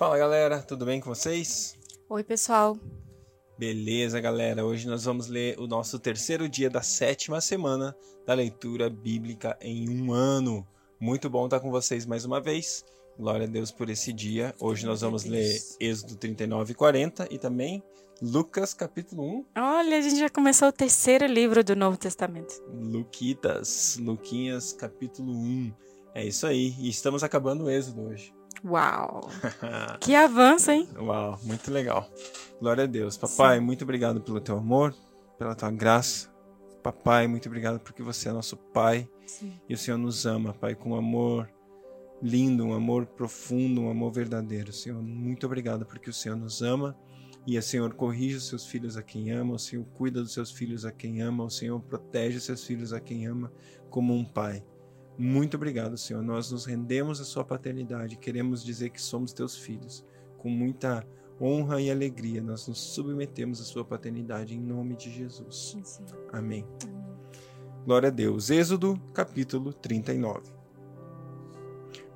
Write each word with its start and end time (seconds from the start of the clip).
Fala 0.00 0.16
galera, 0.16 0.62
tudo 0.62 0.86
bem 0.86 0.98
com 0.98 1.14
vocês? 1.14 1.76
Oi, 2.08 2.24
pessoal. 2.24 2.74
Beleza, 3.58 4.18
galera. 4.18 4.64
Hoje 4.64 4.88
nós 4.88 5.04
vamos 5.04 5.26
ler 5.26 5.60
o 5.60 5.66
nosso 5.66 5.98
terceiro 5.98 6.48
dia 6.48 6.70
da 6.70 6.80
sétima 6.80 7.38
semana 7.38 7.94
da 8.26 8.32
leitura 8.32 8.88
bíblica 8.88 9.58
em 9.60 9.90
um 9.90 10.10
ano. 10.14 10.66
Muito 10.98 11.28
bom 11.28 11.44
estar 11.44 11.60
com 11.60 11.70
vocês 11.70 12.06
mais 12.06 12.24
uma 12.24 12.40
vez. 12.40 12.82
Glória 13.18 13.46
a 13.46 13.50
Deus 13.50 13.70
por 13.70 13.90
esse 13.90 14.10
dia. 14.10 14.54
Hoje 14.58 14.86
nós 14.86 15.02
vamos 15.02 15.26
ler 15.26 15.54
Êxodo 15.78 16.16
39 16.16 16.72
e 16.72 16.74
40 16.74 17.28
e 17.30 17.38
também 17.38 17.82
Lucas 18.22 18.72
capítulo 18.72 19.22
1. 19.22 19.44
Olha, 19.58 19.98
a 19.98 20.00
gente 20.00 20.18
já 20.18 20.30
começou 20.30 20.68
o 20.68 20.72
terceiro 20.72 21.26
livro 21.26 21.62
do 21.62 21.76
Novo 21.76 21.98
Testamento. 21.98 22.54
Luquitas, 22.72 23.98
Luquinhas 24.00 24.72
capítulo 24.72 25.30
1. 25.30 25.74
É 26.14 26.24
isso 26.24 26.46
aí. 26.46 26.74
E 26.78 26.88
estamos 26.88 27.22
acabando 27.22 27.64
o 27.64 27.70
Êxodo 27.70 28.00
hoje. 28.06 28.39
Uau! 28.64 29.28
que 30.00 30.14
avanço, 30.14 30.70
hein? 30.70 30.88
Uau, 30.98 31.38
muito 31.42 31.70
legal. 31.70 32.08
Glória 32.60 32.84
a 32.84 32.86
Deus. 32.86 33.16
Papai, 33.16 33.58
Sim. 33.58 33.64
muito 33.64 33.82
obrigado 33.82 34.20
pelo 34.20 34.40
teu 34.40 34.56
amor, 34.58 34.94
pela 35.38 35.54
tua 35.54 35.70
graça. 35.70 36.28
Papai, 36.82 37.26
muito 37.26 37.46
obrigado 37.46 37.78
porque 37.80 38.02
você 38.02 38.28
é 38.28 38.32
nosso 38.32 38.56
Pai 38.56 39.08
Sim. 39.26 39.58
e 39.68 39.74
o 39.74 39.78
Senhor 39.78 39.98
nos 39.98 40.26
ama, 40.26 40.52
Pai, 40.52 40.74
com 40.74 40.94
amor 40.94 41.48
lindo, 42.22 42.64
um 42.64 42.74
amor 42.74 43.06
profundo, 43.06 43.82
um 43.82 43.90
amor 43.90 44.12
verdadeiro. 44.12 44.72
Senhor, 44.72 45.02
muito 45.02 45.46
obrigado 45.46 45.86
porque 45.86 46.10
o 46.10 46.12
Senhor 46.12 46.36
nos 46.36 46.62
ama 46.62 46.96
e 47.46 47.56
o 47.56 47.62
Senhor 47.62 47.94
corrige 47.94 48.36
os 48.36 48.48
seus 48.48 48.66
filhos 48.66 48.96
a 48.96 49.02
quem 49.02 49.30
ama, 49.30 49.54
o 49.54 49.58
Senhor 49.58 49.84
cuida 49.94 50.20
dos 50.20 50.32
seus 50.32 50.50
filhos 50.50 50.84
a 50.84 50.92
quem 50.92 51.22
ama, 51.22 51.44
o 51.44 51.50
Senhor 51.50 51.80
protege 51.80 52.36
os 52.36 52.44
seus 52.44 52.64
filhos 52.64 52.92
a 52.92 53.00
quem 53.00 53.26
ama 53.26 53.50
como 53.88 54.14
um 54.14 54.24
pai. 54.24 54.62
Muito 55.22 55.58
obrigado, 55.58 55.98
Senhor. 55.98 56.22
Nós 56.22 56.50
nos 56.50 56.64
rendemos 56.64 57.20
à 57.20 57.24
Sua 57.24 57.44
paternidade. 57.44 58.16
Queremos 58.16 58.64
dizer 58.64 58.88
que 58.88 59.02
somos 59.02 59.34
Teus 59.34 59.54
filhos. 59.54 60.02
Com 60.38 60.48
muita 60.48 61.06
honra 61.38 61.78
e 61.78 61.90
alegria, 61.90 62.40
nós 62.40 62.66
nos 62.66 62.78
submetemos 62.78 63.60
à 63.60 63.64
Sua 63.64 63.84
paternidade 63.84 64.56
em 64.56 64.58
nome 64.58 64.96
de 64.96 65.12
Jesus. 65.12 65.76
Sim. 65.76 65.82
Amém. 66.32 66.66
Amém. 66.82 67.04
Glória 67.84 68.06
a 68.06 68.10
Deus. 68.10 68.48
Êxodo, 68.48 68.98
capítulo 69.12 69.74
39. 69.74 70.40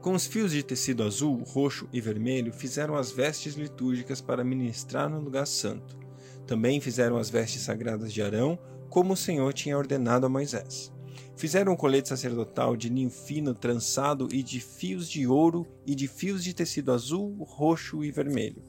Com 0.00 0.14
os 0.14 0.26
fios 0.26 0.52
de 0.52 0.62
tecido 0.62 1.02
azul, 1.02 1.42
roxo 1.42 1.86
e 1.92 2.00
vermelho, 2.00 2.54
fizeram 2.54 2.94
as 2.94 3.12
vestes 3.12 3.52
litúrgicas 3.52 4.22
para 4.22 4.42
ministrar 4.42 5.10
no 5.10 5.20
lugar 5.20 5.46
santo. 5.46 5.98
Também 6.46 6.80
fizeram 6.80 7.18
as 7.18 7.28
vestes 7.28 7.60
sagradas 7.60 8.10
de 8.14 8.22
Arão, 8.22 8.58
como 8.88 9.12
o 9.12 9.16
Senhor 9.16 9.52
tinha 9.52 9.76
ordenado 9.76 10.24
a 10.24 10.28
Moisés. 10.30 10.93
Fizeram 11.36 11.72
um 11.72 11.76
colete 11.76 12.08
sacerdotal 12.08 12.76
de 12.76 12.88
linho 12.88 13.10
fino 13.10 13.54
trançado 13.54 14.28
e 14.32 14.42
de 14.42 14.60
fios 14.60 15.08
de 15.08 15.26
ouro 15.26 15.66
e 15.86 15.94
de 15.94 16.08
fios 16.08 16.42
de 16.42 16.54
tecido 16.54 16.92
azul, 16.92 17.36
roxo 17.42 18.04
e 18.04 18.10
vermelho. 18.10 18.62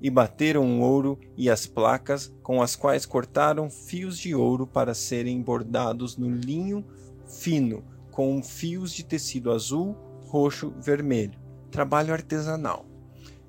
E 0.00 0.10
bateram 0.10 0.80
o 0.80 0.82
ouro 0.82 1.18
e 1.36 1.48
as 1.48 1.66
placas 1.66 2.32
com 2.42 2.60
as 2.60 2.76
quais 2.76 3.06
cortaram 3.06 3.70
fios 3.70 4.18
de 4.18 4.34
ouro 4.34 4.66
para 4.66 4.94
serem 4.94 5.40
bordados 5.40 6.16
no 6.16 6.30
linho 6.30 6.84
fino 7.26 7.84
com 8.10 8.42
fios 8.42 8.92
de 8.92 9.04
tecido 9.04 9.52
azul, 9.52 9.94
roxo, 10.26 10.72
vermelho. 10.80 11.38
Trabalho 11.70 12.14
artesanal. 12.14 12.86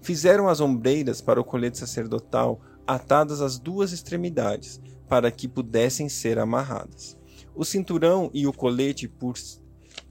Fizeram 0.01 0.49
as 0.49 0.59
ombreiras 0.59 1.21
para 1.21 1.39
o 1.39 1.43
colete 1.43 1.77
sacerdotal 1.77 2.59
atadas 2.85 3.41
às 3.41 3.57
duas 3.57 3.91
extremidades, 3.91 4.81
para 5.07 5.31
que 5.31 5.47
pudessem 5.47 6.09
ser 6.09 6.37
amarradas. 6.37 7.16
O 7.57 7.65
cinturão 7.65 8.29
e 8.35 8.45
o 8.45 8.53
colete 8.53 9.07
por, 9.07 9.33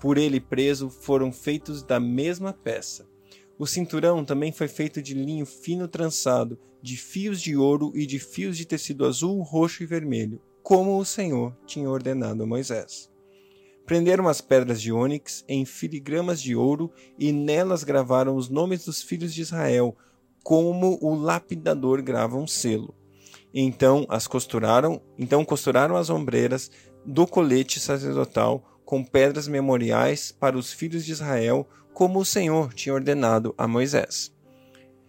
por 0.01 0.19
ele 0.19 0.41
preso 0.41 0.91
foram 0.91 1.31
feitos 1.31 1.81
da 1.81 2.01
mesma 2.01 2.53
peça. 2.53 3.09
O 3.57 3.69
cinturão 3.69 4.25
também 4.25 4.51
foi 4.51 4.67
feito 4.67 5.01
de 5.01 5.15
linho 5.15 5.47
fino 5.47 5.87
trançado, 5.87 6.59
de 6.83 6.97
fios 6.97 7.41
de 7.41 7.57
ouro 7.57 7.93
e 7.95 8.05
de 8.05 8.19
fios 8.19 8.57
de 8.57 8.67
tecido 8.67 9.07
azul, 9.07 9.41
roxo 9.43 9.85
e 9.85 9.87
vermelho, 9.87 10.43
como 10.61 10.99
o 10.99 11.05
Senhor 11.05 11.57
tinha 11.65 11.89
ordenado 11.89 12.43
a 12.43 12.47
Moisés. 12.47 13.09
Prenderam 13.87 14.27
as 14.27 14.41
pedras 14.41 14.83
de 14.83 14.91
ônix 14.91 15.45
em 15.47 15.65
filigramas 15.65 16.43
de 16.43 16.57
ouro 16.57 16.91
e 17.17 17.31
nelas 17.31 17.85
gravaram 17.85 18.35
os 18.35 18.49
nomes 18.49 18.85
dos 18.85 19.03
filhos 19.03 19.33
de 19.33 19.43
Israel, 19.43 19.97
como 20.43 20.99
o 21.01 21.15
lapidador 21.15 22.03
grava 22.03 22.37
um 22.37 22.47
selo. 22.47 22.93
Então 23.55 24.05
as 24.09 24.27
costuraram, 24.27 25.01
então 25.17 25.45
costuraram 25.45 25.97
as 25.97 26.11
ombreiras 26.11 26.71
do 27.07 27.27
colete 27.27 27.79
sacerdotal 27.79 28.81
com 28.85 29.05
pedras 29.05 29.49
memoriais 29.49 30.33
para 30.33 30.59
os 30.59 30.73
filhos 30.73 31.05
de 31.05 31.13
Israel, 31.13 31.67
como 31.95 32.21
o 32.21 32.25
Senhor 32.25 32.75
tinha 32.75 32.95
ordenado 32.95 33.55
a 33.57 33.67
Moisés. 33.67 34.33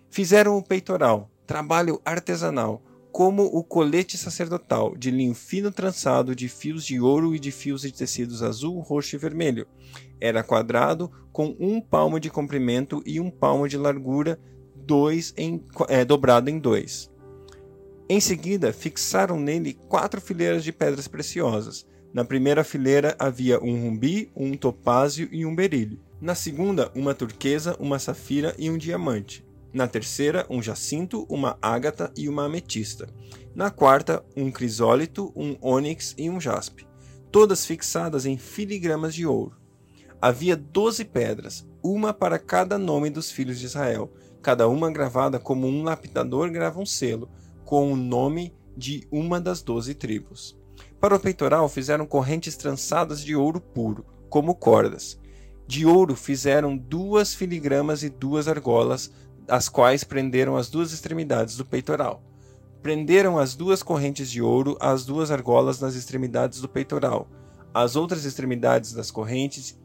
Fizeram 0.09 0.58
o 0.58 0.63
peitoral, 0.63 1.30
trabalho 1.46 2.02
artesanal, 2.06 2.81
como 3.12 3.44
o 3.44 3.63
colete 3.63 4.18
sacerdotal, 4.18 4.96
de 4.96 5.09
linho 5.09 5.34
fino 5.34 5.72
trançado 5.72 6.35
de 6.35 6.47
fios 6.47 6.85
de 6.85 7.00
ouro 7.00 7.35
e 7.35 7.40
de 7.40 7.52
fios 7.52 7.81
de 7.81 7.91
tecidos 7.91 8.44
azul, 8.44 8.79
roxo 8.79 9.16
e 9.16 9.19
vermelho. 9.19 9.68
Era 10.19 10.44
quadrado, 10.44 11.12
com 11.31 11.56
um 11.59 11.81
palmo 11.81 12.19
de 12.19 12.29
comprimento 12.29 13.02
e 13.06 13.19
um 13.19 13.29
palmo 13.29 13.68
de 13.68 13.78
largura, 13.78 14.40
dois 14.75 15.34
em, 15.35 15.64
é, 15.88 16.06
dobrado 16.06 16.50
em 16.50 16.59
dois. 16.59 17.12
Em 18.09 18.22
seguida, 18.22 18.72
fixaram 18.72 19.38
nele 19.38 19.73
quatro 19.73 20.22
fileiras 20.22 20.63
de 20.63 20.72
pedras 20.72 21.09
preciosas. 21.09 21.85
Na 22.13 22.23
primeira 22.23 22.63
fileira 22.63 23.13
havia 23.19 23.62
um 23.62 23.81
rumbi, 23.81 24.31
um 24.34 24.56
topázio 24.56 25.28
e 25.29 25.45
um 25.45 25.53
berílio. 25.53 26.00
Na 26.22 26.34
segunda, 26.34 26.90
uma 26.96 27.13
turquesa, 27.13 27.75
uma 27.81 28.00
safira 28.00 28.56
e 28.57 28.69
um 28.69 28.78
diamante. 28.78 29.46
Na 29.73 29.90
terceira, 29.90 30.46
um 30.50 30.62
jacinto, 30.62 31.28
uma 31.29 31.57
ágata 31.62 32.09
e 32.16 32.29
uma 32.29 32.46
ametista. 32.46 33.09
Na 33.53 33.69
quarta, 33.69 34.23
um 34.38 34.50
crisólito, 34.50 35.34
um 35.35 35.57
ônix 35.59 36.16
e 36.17 36.29
um 36.29 36.40
jaspe, 36.40 36.88
todas 37.29 37.66
fixadas 37.66 38.25
em 38.25 38.38
filigramas 38.38 39.13
de 39.13 39.25
ouro. 39.25 39.57
Havia 40.22 40.56
doze 40.56 41.03
pedras, 41.03 41.67
uma 41.84 42.13
para 42.13 42.40
cada 42.40 42.78
nome 42.78 43.09
dos 43.09 43.29
filhos 43.29 43.59
de 43.59 43.66
Israel, 43.66 44.12
cada 44.41 44.67
uma 44.69 44.90
gravada 44.90 45.40
como 45.40 45.67
um 45.67 45.84
lapidador 45.84 46.50
grava 46.50 46.79
um 46.79 46.85
selo, 46.85 47.29
com 47.67 47.91
o 47.91 47.97
nome 47.97 48.55
de 48.78 49.05
uma 49.11 49.41
das 49.41 49.61
doze 49.61 49.94
tribos. 49.94 50.57
Para 51.01 51.17
o 51.17 51.19
peitoral 51.19 51.67
fizeram 51.67 52.05
correntes 52.05 52.55
trançadas 52.55 53.22
de 53.22 53.35
ouro 53.35 53.59
puro, 53.59 54.05
como 54.29 54.55
cordas. 54.55 55.19
De 55.67 55.85
ouro 55.85 56.16
fizeram 56.16 56.78
duas 56.78 57.35
filigramas 57.35 58.03
e 58.03 58.09
duas 58.09 58.47
argolas, 58.47 59.11
as 59.50 59.67
quais 59.67 60.05
prenderam 60.05 60.55
as 60.55 60.69
duas 60.69 60.94
extremidades 60.94 61.57
do 61.57 61.66
peitoral. 61.66 62.23
Prenderam 62.81 63.38
as 63.38 63.53
duas 63.53 63.84
correntes 63.84 64.31
de 64.31 64.41
ouro 64.41 64.78
às 64.79 65.05
duas 65.05 65.29
argolas 65.29 65.81
nas 65.81 65.94
extremidades 65.94 66.61
do 66.61 66.69
peitoral, 66.69 67.28
as 67.73 67.97
outras 67.97 68.23
extremidades 68.23 68.94
das 68.94 69.11
correntes 69.11 69.78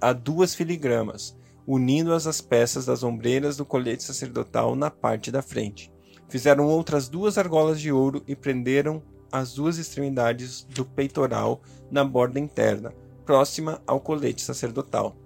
a 0.00 0.12
duas 0.12 0.56
filigramas, 0.56 1.36
unindo-as 1.64 2.26
às 2.26 2.40
peças 2.40 2.84
das 2.84 3.04
ombreiras 3.04 3.56
do 3.56 3.64
colete 3.64 4.02
sacerdotal 4.02 4.74
na 4.74 4.90
parte 4.90 5.30
da 5.30 5.40
frente. 5.40 5.96
Fizeram 6.28 6.66
outras 6.66 7.08
duas 7.08 7.38
argolas 7.38 7.80
de 7.80 7.90
ouro 7.90 8.22
e 8.26 8.36
prenderam 8.36 9.02
as 9.32 9.54
duas 9.54 9.78
extremidades 9.78 10.62
do 10.64 10.84
peitoral 10.84 11.60
na 11.90 12.04
borda 12.04 12.38
interna, 12.38 12.92
próxima 13.24 13.80
ao 13.86 14.00
colete 14.00 14.42
sacerdotal. 14.42 15.16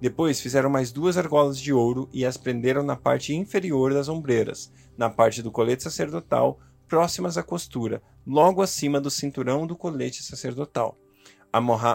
Depois 0.00 0.40
fizeram 0.40 0.68
mais 0.70 0.92
duas 0.92 1.16
argolas 1.16 1.58
de 1.58 1.72
ouro 1.72 2.08
e 2.12 2.24
as 2.24 2.36
prenderam 2.36 2.82
na 2.82 2.94
parte 2.94 3.34
inferior 3.34 3.92
das 3.92 4.08
ombreiras, 4.08 4.70
na 4.96 5.08
parte 5.08 5.42
do 5.42 5.50
colete 5.50 5.82
sacerdotal, 5.82 6.58
próximas 6.86 7.38
à 7.38 7.42
costura, 7.42 8.02
logo 8.26 8.62
acima 8.62 9.00
do 9.00 9.10
cinturão 9.10 9.66
do 9.66 9.76
colete 9.76 10.22
sacerdotal. 10.22 10.96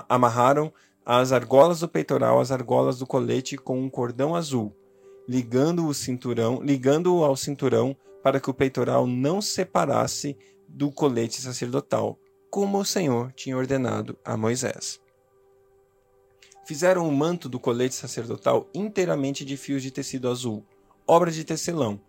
Amarraram 0.08 0.74
as 1.06 1.32
argolas 1.32 1.80
do 1.80 1.88
peitoral 1.88 2.40
às 2.40 2.52
argolas 2.52 2.98
do 3.00 3.06
colete 3.06 3.58
com 3.58 3.80
um 3.80 3.90
cordão 3.90 4.36
azul, 4.36 4.76
ligando 5.28 5.88
o 5.88 5.94
cinturão, 5.94 6.62
ligando-o 6.62 7.24
ao 7.24 7.36
cinturão 7.36 7.96
para 8.24 8.40
que 8.40 8.50
o 8.50 8.54
peitoral 8.54 9.08
não 9.08 9.42
separasse 9.42 10.38
do 10.68 10.92
colete 10.92 11.42
sacerdotal, 11.42 12.20
como 12.50 12.80
o 12.80 12.86
Senhor 12.86 13.32
tinha 13.34 13.58
ordenado 13.58 14.18
a 14.24 14.36
Moisés. 14.36 15.00
Fizeram 16.66 17.08
o 17.08 17.12
manto 17.12 17.50
do 17.50 17.60
colete 17.60 17.96
sacerdotal 17.96 18.70
inteiramente 18.74 19.44
de 19.44 19.58
fios 19.58 19.82
de 19.82 19.90
tecido 19.90 20.30
azul, 20.30 20.64
obra 21.08 21.32
de 21.32 21.44
tecelão, 21.44 22.00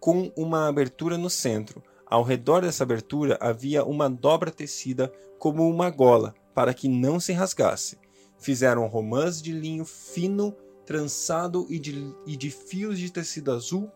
com 0.00 0.32
uma 0.36 0.68
abertura 0.68 1.18
no 1.18 1.28
centro. 1.28 1.82
Ao 2.06 2.22
redor 2.22 2.62
dessa 2.62 2.84
abertura 2.84 3.36
havia 3.40 3.84
uma 3.84 4.08
dobra 4.08 4.50
tecida 4.50 5.12
como 5.38 5.68
uma 5.68 5.90
gola, 5.90 6.34
para 6.54 6.72
que 6.72 6.88
não 6.88 7.20
se 7.20 7.32
rasgasse. 7.32 7.98
Fizeram 8.38 8.86
romãs 8.86 9.42
de 9.42 9.52
linho 9.52 9.84
fino, 9.84 10.56
trançado 10.86 11.66
e 11.68 11.78
de, 11.78 12.14
e 12.26 12.36
de 12.36 12.50
fios 12.50 12.98
de 12.98 13.10
tecido 13.10 13.52
azul 13.52 13.90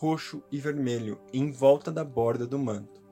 roxo 0.00 0.42
e 0.50 0.58
vermelho 0.58 1.20
em 1.30 1.52
volta 1.52 1.92
da 1.92 2.02
borda 2.02 2.46
do 2.46 2.58
manto. 2.58 3.02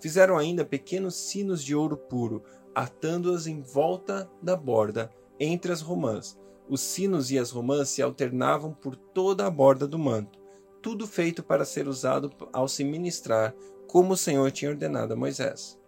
Fizeram 0.00 0.38
ainda 0.38 0.64
pequenos 0.64 1.14
sinos 1.14 1.62
de 1.62 1.74
ouro 1.74 1.94
puro, 1.94 2.42
atando-as 2.74 3.46
em 3.46 3.60
volta 3.60 4.30
da 4.42 4.56
borda, 4.56 5.10
entre 5.38 5.70
as 5.70 5.82
romãs. 5.82 6.38
Os 6.66 6.80
sinos 6.80 7.30
e 7.30 7.38
as 7.38 7.50
romãs 7.50 7.90
se 7.90 8.00
alternavam 8.00 8.72
por 8.72 8.96
toda 8.96 9.46
a 9.46 9.50
borda 9.50 9.86
do 9.86 9.98
manto, 9.98 10.38
tudo 10.80 11.06
feito 11.06 11.42
para 11.42 11.66
ser 11.66 11.86
usado 11.86 12.30
ao 12.50 12.66
se 12.66 12.82
ministrar, 12.82 13.54
como 13.86 14.14
o 14.14 14.16
Senhor 14.16 14.50
tinha 14.50 14.70
ordenado 14.70 15.12
a 15.12 15.16
Moisés. 15.16 15.78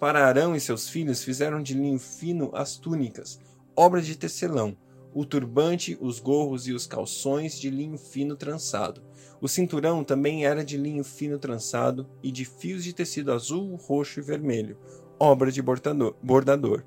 Para 0.00 0.26
Arão 0.26 0.56
e 0.56 0.60
seus 0.60 0.88
filhos 0.88 1.22
fizeram 1.22 1.62
de 1.62 1.74
linho 1.74 1.98
fino 1.98 2.50
as 2.54 2.78
túnicas, 2.78 3.38
obra 3.76 4.00
de 4.00 4.16
tecelão, 4.16 4.74
o 5.16 5.24
turbante, 5.24 5.96
os 5.98 6.20
gorros 6.20 6.68
e 6.68 6.74
os 6.74 6.86
calções 6.86 7.58
de 7.58 7.70
linho 7.70 7.96
fino 7.96 8.36
trançado. 8.36 9.02
O 9.40 9.48
cinturão 9.48 10.04
também 10.04 10.44
era 10.44 10.62
de 10.62 10.76
linho 10.76 11.02
fino 11.02 11.38
trançado 11.38 12.06
e 12.22 12.30
de 12.30 12.44
fios 12.44 12.84
de 12.84 12.92
tecido 12.92 13.32
azul, 13.32 13.76
roxo 13.76 14.20
e 14.20 14.22
vermelho, 14.22 14.76
obra 15.18 15.50
de 15.50 15.62
bordador, 15.62 16.84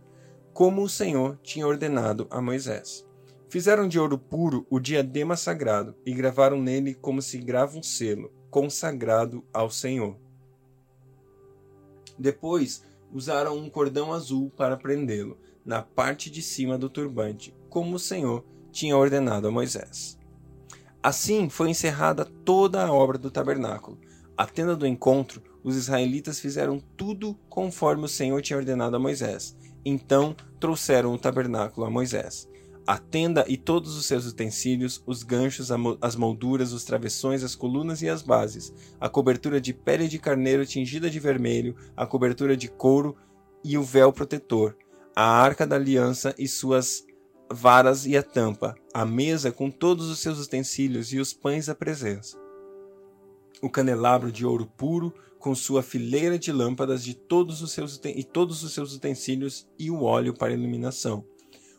como 0.53 0.83
o 0.83 0.89
Senhor 0.89 1.39
tinha 1.41 1.65
ordenado 1.65 2.27
a 2.29 2.39
Moisés. 2.39 3.03
Fizeram 3.49 3.87
de 3.87 3.99
ouro 3.99 4.19
puro 4.19 4.63
o 4.69 4.79
diadema 4.79 5.35
sagrado 5.35 5.95
e 6.05 6.13
gravaram 6.13 6.61
nele 6.61 6.93
como 6.93 7.23
se 7.23 7.39
grava 7.39 7.79
um 7.79 7.81
selo, 7.81 8.31
consagrado 8.51 9.43
ao 9.51 9.71
Senhor. 9.71 10.15
Depois 12.15 12.83
usaram 13.11 13.57
um 13.57 13.71
cordão 13.71 14.13
azul 14.13 14.51
para 14.55 14.77
prendê-lo 14.77 15.35
na 15.65 15.81
parte 15.81 16.29
de 16.29 16.43
cima 16.43 16.77
do 16.77 16.91
turbante, 16.91 17.57
como 17.69 17.95
o 17.95 17.99
Senhor 17.99 18.45
tinha 18.71 18.97
ordenado 18.97 19.47
a 19.47 19.51
Moisés. 19.51 20.17
Assim 21.01 21.49
foi 21.49 21.69
encerrada 21.69 22.25
toda 22.25 22.85
a 22.85 22.91
obra 22.91 23.17
do 23.17 23.31
tabernáculo. 23.31 23.97
A 24.37 24.45
tenda 24.45 24.75
do 24.75 24.87
encontro, 24.87 25.41
os 25.63 25.75
israelitas 25.75 26.39
fizeram 26.39 26.79
tudo 26.97 27.37
conforme 27.49 28.05
o 28.05 28.09
Senhor 28.09 28.41
tinha 28.41 28.57
ordenado 28.57 28.95
a 28.95 28.99
Moisés. 28.99 29.55
Então 29.85 30.35
trouxeram 30.59 31.13
o 31.13 31.17
tabernáculo 31.17 31.85
a 31.85 31.89
Moisés 31.89 32.49
a 32.89 32.97
tenda 32.97 33.45
e 33.47 33.55
todos 33.55 33.95
os 33.95 34.07
seus 34.07 34.25
utensílios, 34.25 35.03
os 35.05 35.21
ganchos, 35.21 35.69
as 36.01 36.15
molduras, 36.15 36.73
os 36.73 36.83
travessões, 36.83 37.43
as 37.43 37.53
colunas 37.53 38.01
e 38.01 38.09
as 38.09 38.23
bases, 38.23 38.73
a 38.99 39.07
cobertura 39.07 39.61
de 39.61 39.75
pele 39.75 40.07
de 40.07 40.17
carneiro 40.17 40.65
tingida 40.65 41.07
de 41.07 41.19
vermelho, 41.19 41.75
a 41.95 42.07
cobertura 42.07 42.57
de 42.57 42.67
couro 42.67 43.15
e 43.63 43.77
o 43.77 43.83
véu 43.83 44.11
protetor, 44.11 44.75
a 45.15 45.23
arca 45.23 45.67
da 45.67 45.75
aliança 45.75 46.33
e 46.35 46.47
suas 46.47 47.05
varas 47.51 48.05
e 48.05 48.15
a 48.15 48.23
tampa, 48.23 48.75
a 48.93 49.05
mesa 49.05 49.51
com 49.51 49.71
todos 49.71 50.09
os 50.09 50.19
seus 50.19 50.39
utensílios 50.39 51.11
e 51.11 51.19
os 51.19 51.33
pães 51.33 51.65
da 51.65 51.75
presença. 51.75 52.37
O 53.61 53.69
candelabro 53.69 54.31
de 54.31 54.45
ouro 54.45 54.65
puro, 54.65 55.13
com 55.39 55.55
sua 55.55 55.81
fileira 55.81 56.37
de 56.37 56.51
lâmpadas 56.51 57.03
de 57.03 57.13
todos 57.13 57.61
os 57.61 57.71
seus, 57.71 57.99
e 58.03 58.23
todos 58.23 58.63
os 58.63 58.73
seus 58.73 58.93
utensílios 58.93 59.67
e 59.77 59.89
o 59.89 60.03
óleo 60.03 60.33
para 60.33 60.53
iluminação. 60.53 61.25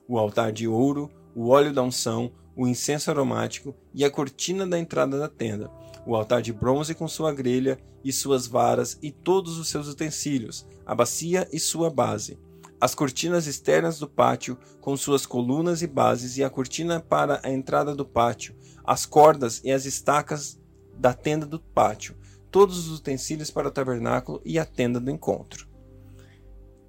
O 0.08 0.19
altar 0.19 0.52
de 0.52 0.67
ouro, 0.67 1.11
o 1.34 1.49
óleo 1.49 1.72
da 1.72 1.82
unção, 1.82 2.32
o 2.56 2.67
incenso 2.67 3.11
aromático 3.11 3.75
e 3.94 4.05
a 4.05 4.11
cortina 4.11 4.67
da 4.67 4.78
entrada 4.78 5.19
da 5.19 5.28
tenda, 5.28 5.70
o 6.06 6.17
altar 6.17 6.43
de 6.43 6.52
bronze 6.52 6.94
com 6.94 7.06
sua 7.06 7.32
grelha 7.32 7.78
e 8.02 8.12
suas 8.12 8.46
varas 8.46 8.99
e 9.02 9.11
todos 9.11 9.58
os 9.58 9.69
seus 9.69 9.88
utensílios, 9.88 10.67
a 10.84 10.94
bacia 10.94 11.49
e 11.52 11.61
sua 11.61 11.90
base, 11.90 12.38
as 12.81 12.94
cortinas 12.94 13.47
externas 13.47 13.99
do 13.99 14.09
pátio 14.09 14.56
com 14.81 14.97
suas 14.97 15.27
colunas 15.27 15.82
e 15.82 15.87
bases 15.87 16.38
e 16.38 16.44
a 16.44 16.49
cortina 16.49 16.99
para 16.99 17.41
a 17.44 17.50
entrada 17.50 17.94
do 17.94 18.06
pátio, 18.06 18.56
as 18.85 19.05
cordas 19.05 19.61
e 19.62 19.71
as 19.71 19.85
estacas 19.85 20.59
da 20.97 21.12
tenda 21.12 21.44
do 21.44 21.61
pátio, 21.61 22.17
todos 22.50 22.88
os 22.88 22.99
utensílios 22.99 23.50
para 23.50 23.69
o 23.69 23.71
tabernáculo 23.71 24.41
e 24.44 24.59
a 24.59 24.65
tenda 24.65 24.99
do 24.99 25.11
encontro. 25.11 25.69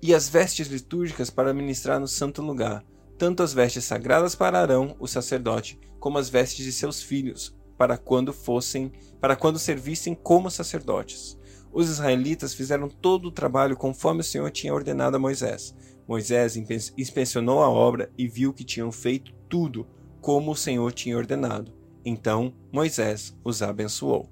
E 0.02 0.16
as 0.16 0.30
vestes 0.30 0.68
litúrgicas 0.68 1.30
para 1.30 1.54
ministrar 1.54 2.00
no 2.00 2.08
santo 2.08 2.42
lugar, 2.42 2.84
tanto 3.18 3.44
as 3.44 3.54
vestes 3.54 3.84
sagradas 3.84 4.34
para 4.34 4.60
Arão, 4.60 4.96
o 5.00 5.08
sacerdote, 5.08 5.80
como 6.00 6.18
as 6.18 6.30
vestes 6.30 6.66
de 6.66 6.72
seus 6.72 7.04
filhos, 7.04 7.56
para 7.78 7.98
quando 7.98 8.34
fossem, 8.34 8.92
para 9.20 9.36
quando 9.36 9.60
servissem 9.60 10.16
como 10.16 10.50
sacerdotes. 10.50 11.38
Os 11.73 11.89
israelitas 11.89 12.53
fizeram 12.53 12.89
todo 12.89 13.27
o 13.27 13.31
trabalho 13.31 13.77
conforme 13.77 14.21
o 14.21 14.23
Senhor 14.23 14.51
tinha 14.51 14.73
ordenado 14.73 15.15
a 15.15 15.19
Moisés. 15.19 15.73
Moisés 16.07 16.57
inspecionou 16.97 17.62
a 17.62 17.69
obra 17.69 18.12
e 18.18 18.27
viu 18.27 18.53
que 18.53 18.63
tinham 18.63 18.91
feito 18.91 19.33
tudo 19.47 19.88
como 20.19 20.51
o 20.51 20.56
Senhor 20.56 20.91
tinha 20.91 21.18
ordenado. 21.18 21.73
Então 22.03 22.53
Moisés 22.71 23.35
os 23.44 23.62
abençoou. 23.62 24.29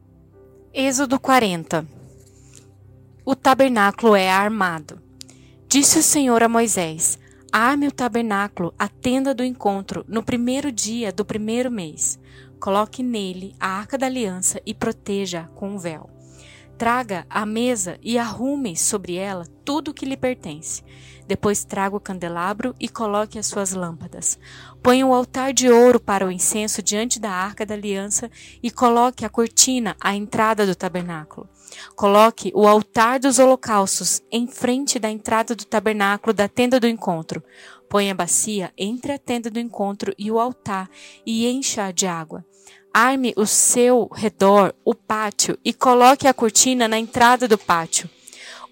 Êxodo 0.74 1.20
40 1.20 1.88
O 3.26 3.36
tabernáculo 3.36 4.16
é 4.16 4.30
armado. 4.30 5.02
Disse 5.68 6.00
o 6.00 6.04
Senhor 6.04 6.44
a 6.44 6.50
Moisés: 6.50 7.18
Arme 7.52 7.88
o 7.88 7.92
tabernáculo, 7.92 8.74
a 8.78 8.88
tenda 8.88 9.34
do 9.34 9.44
encontro, 9.44 10.04
no 10.08 10.22
primeiro 10.22 10.72
dia 10.72 11.12
do 11.12 11.24
primeiro 11.24 11.72
mês. 11.72 12.20
Coloque 12.60 13.02
nele 13.02 13.56
a 13.60 13.68
arca 13.68 13.98
da 13.98 14.06
aliança 14.06 14.62
e 14.66 14.74
proteja 14.74 15.50
com 15.56 15.70
um 15.70 15.78
véu. 15.78 16.19
Traga 16.80 17.28
a 17.30 17.46
mesa 17.46 18.00
e 18.02 18.18
arrume 18.18 18.78
sobre 18.78 19.16
ela 19.16 19.46
tudo 19.66 19.92
o 19.92 19.94
que 19.94 20.06
lhe 20.06 20.16
pertence. 20.16 20.82
Depois 21.28 21.66
traga 21.66 21.98
o 21.98 22.00
candelabro 22.00 22.74
e 22.80 22.88
coloque 22.88 23.38
as 23.38 23.48
suas 23.48 23.74
lâmpadas. 23.74 24.40
Ponha 24.82 25.06
o 25.06 25.14
altar 25.14 25.52
de 25.52 25.70
ouro 25.70 26.00
para 26.00 26.26
o 26.26 26.32
incenso 26.32 26.82
diante 26.82 27.20
da 27.20 27.32
arca 27.32 27.66
da 27.66 27.74
aliança 27.74 28.32
e 28.64 28.72
coloque 28.72 29.26
a 29.26 29.30
cortina 29.30 29.94
à 30.00 30.16
entrada 30.16 30.66
do 30.66 30.74
tabernáculo. 30.74 31.50
Coloque 31.98 32.50
o 32.56 32.66
altar 32.66 33.20
dos 33.20 33.40
holocaustos 33.40 34.22
em 34.32 34.48
frente 34.48 34.98
da 34.98 35.12
entrada 35.12 35.54
do 35.54 35.66
tabernáculo 35.66 36.34
da 36.34 36.48
tenda 36.48 36.80
do 36.80 36.88
encontro. 36.88 37.44
Põe 37.90 38.10
a 38.10 38.16
bacia 38.16 38.72
entre 38.78 39.12
a 39.12 39.20
tenda 39.20 39.50
do 39.50 39.60
encontro 39.60 40.14
e 40.18 40.32
o 40.32 40.40
altar 40.40 40.90
e 41.26 41.46
encha 41.46 41.92
de 41.92 42.08
água. 42.08 42.46
Arme 42.94 43.34
o 43.38 43.46
seu 43.46 44.10
redor 44.14 44.74
o 44.84 44.96
pátio 44.96 45.58
e 45.64 45.72
coloque 45.72 46.28
a 46.28 46.34
cortina 46.34 46.88
na 46.88 46.98
entrada 46.98 47.48
do 47.48 47.58
pátio. 47.58 48.10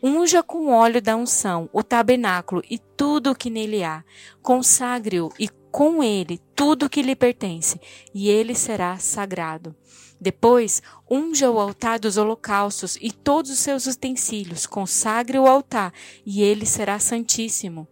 Unja 0.02 0.44
com 0.44 0.72
óleo 0.72 1.02
da 1.02 1.16
unção 1.16 1.70
o 1.74 1.84
tabernáculo 1.84 2.62
e 2.70 2.78
tudo 2.78 3.32
o 3.32 3.36
que 3.36 3.50
nele 3.50 3.84
há. 3.84 4.04
Consagre-o 4.42 5.32
e 5.40 5.50
com 5.72 6.04
ele 6.04 6.40
tudo 6.56 6.88
o 6.88 6.90
que 6.90 7.02
lhe 7.02 7.16
pertence, 7.16 7.80
e 8.14 8.30
ele 8.30 8.56
será 8.56 8.98
sagrado. 8.98 9.76
Depois, 10.20 10.82
unja 11.10 11.52
o 11.52 11.60
altar 11.60 12.00
dos 12.00 12.18
holocaustos 12.18 12.98
e 13.00 13.12
todos 13.12 13.52
os 13.52 13.60
seus 13.60 13.86
utensílios, 13.86 14.66
consagre 14.66 15.38
o 15.38 15.46
altar, 15.46 15.94
e 16.26 16.42
ele 16.42 16.66
será 16.66 16.98
santíssimo. 16.98 17.88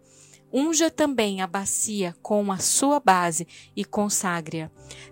Unja 0.58 0.90
também 0.90 1.42
a 1.42 1.46
bacia 1.46 2.16
com 2.22 2.50
a 2.50 2.56
sua 2.56 2.98
base 2.98 3.46
e 3.76 3.84
consagre-a. 3.84 4.70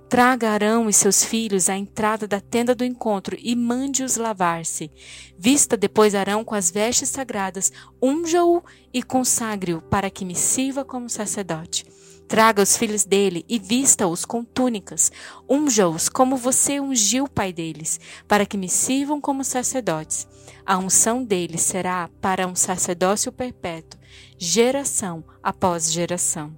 Traga 0.09 0.49
Arão 0.49 0.89
e 0.89 0.93
seus 0.93 1.23
filhos 1.23 1.69
à 1.69 1.77
entrada 1.77 2.27
da 2.27 2.41
tenda 2.41 2.75
do 2.75 2.83
encontro 2.83 3.37
e 3.39 3.55
mande-os 3.55 4.17
lavar-se. 4.17 4.91
Vista 5.39 5.77
depois 5.77 6.15
Arão 6.15 6.47
com 6.47 6.55
as 6.55 6.71
vestes 6.71 7.11
sagradas, 7.11 7.71
unja-o 8.01 8.63
e 8.91 9.03
consagre-o 9.03 9.83
para 9.83 10.09
que 10.09 10.25
me 10.25 10.35
sirva 10.35 10.83
como 10.83 11.11
sacerdote. 11.11 11.85
Traga 12.27 12.63
os 12.63 12.77
filhos 12.77 13.05
dele 13.05 13.45
e 13.47 13.59
vista-os 13.59 14.25
com 14.25 14.43
túnicas. 14.43 15.13
Unja-os 15.47 16.09
como 16.09 16.39
você 16.39 16.81
ungiu 16.81 17.25
o 17.25 17.31
pai 17.31 17.53
deles, 17.53 18.01
para 18.27 18.47
que 18.47 18.57
me 18.57 18.69
sirvam 18.69 19.21
como 19.21 19.45
sacerdotes. 19.45 20.27
A 20.65 20.79
unção 20.79 21.23
deles 21.23 21.61
será 21.61 22.09
para 22.23 22.47
um 22.47 22.55
sacerdócio 22.55 23.31
perpétuo, 23.31 24.01
geração 24.37 25.25
após 25.43 25.93
geração. 25.93 26.57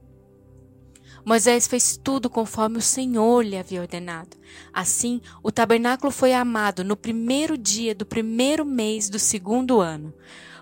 Moisés 1.25 1.67
fez 1.67 1.97
tudo 1.97 2.31
conforme 2.31 2.79
o 2.79 2.83
Senhor 2.83 3.45
lhe 3.45 3.57
havia 3.57 3.81
ordenado. 3.81 4.37
Assim, 4.73 5.21
o 5.43 5.51
tabernáculo 5.51 6.13
foi 6.13 6.33
amado 6.33 6.85
no 6.85 6.97
primeiro 6.97 7.59
dia 7.59 7.97
do 7.97 8.07
primeiro 8.07 8.65
mês 8.65 9.11
do 9.11 9.19
segundo 9.19 9.81
ano. 9.81 10.15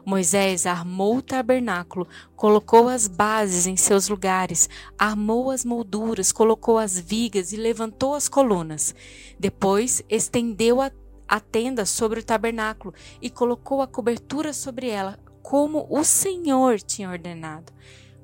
Moisés 0.06 0.64
armou 0.64 1.18
o 1.18 1.22
tabernáculo, 1.22 2.06
colocou 2.36 2.88
as 2.88 3.08
bases 3.08 3.66
em 3.66 3.76
seus 3.76 4.08
lugares, 4.08 4.68
armou 4.98 5.50
as 5.50 5.64
molduras, 5.64 6.32
colocou 6.32 6.78
as 6.78 6.98
vigas 6.98 7.52
e 7.52 7.56
levantou 7.56 8.14
as 8.14 8.28
colunas. 8.28 8.94
Depois 9.38 10.02
estendeu 10.08 10.80
a, 10.80 10.90
a 11.26 11.40
tenda 11.40 11.86
sobre 11.86 12.20
o 12.20 12.24
tabernáculo 12.24 12.94
e 13.20 13.30
colocou 13.30 13.80
a 13.80 13.86
cobertura 13.86 14.52
sobre 14.52 14.88
ela, 14.88 15.18
como 15.44 15.86
o 15.90 16.02
Senhor 16.02 16.80
tinha 16.80 17.10
ordenado. 17.10 17.70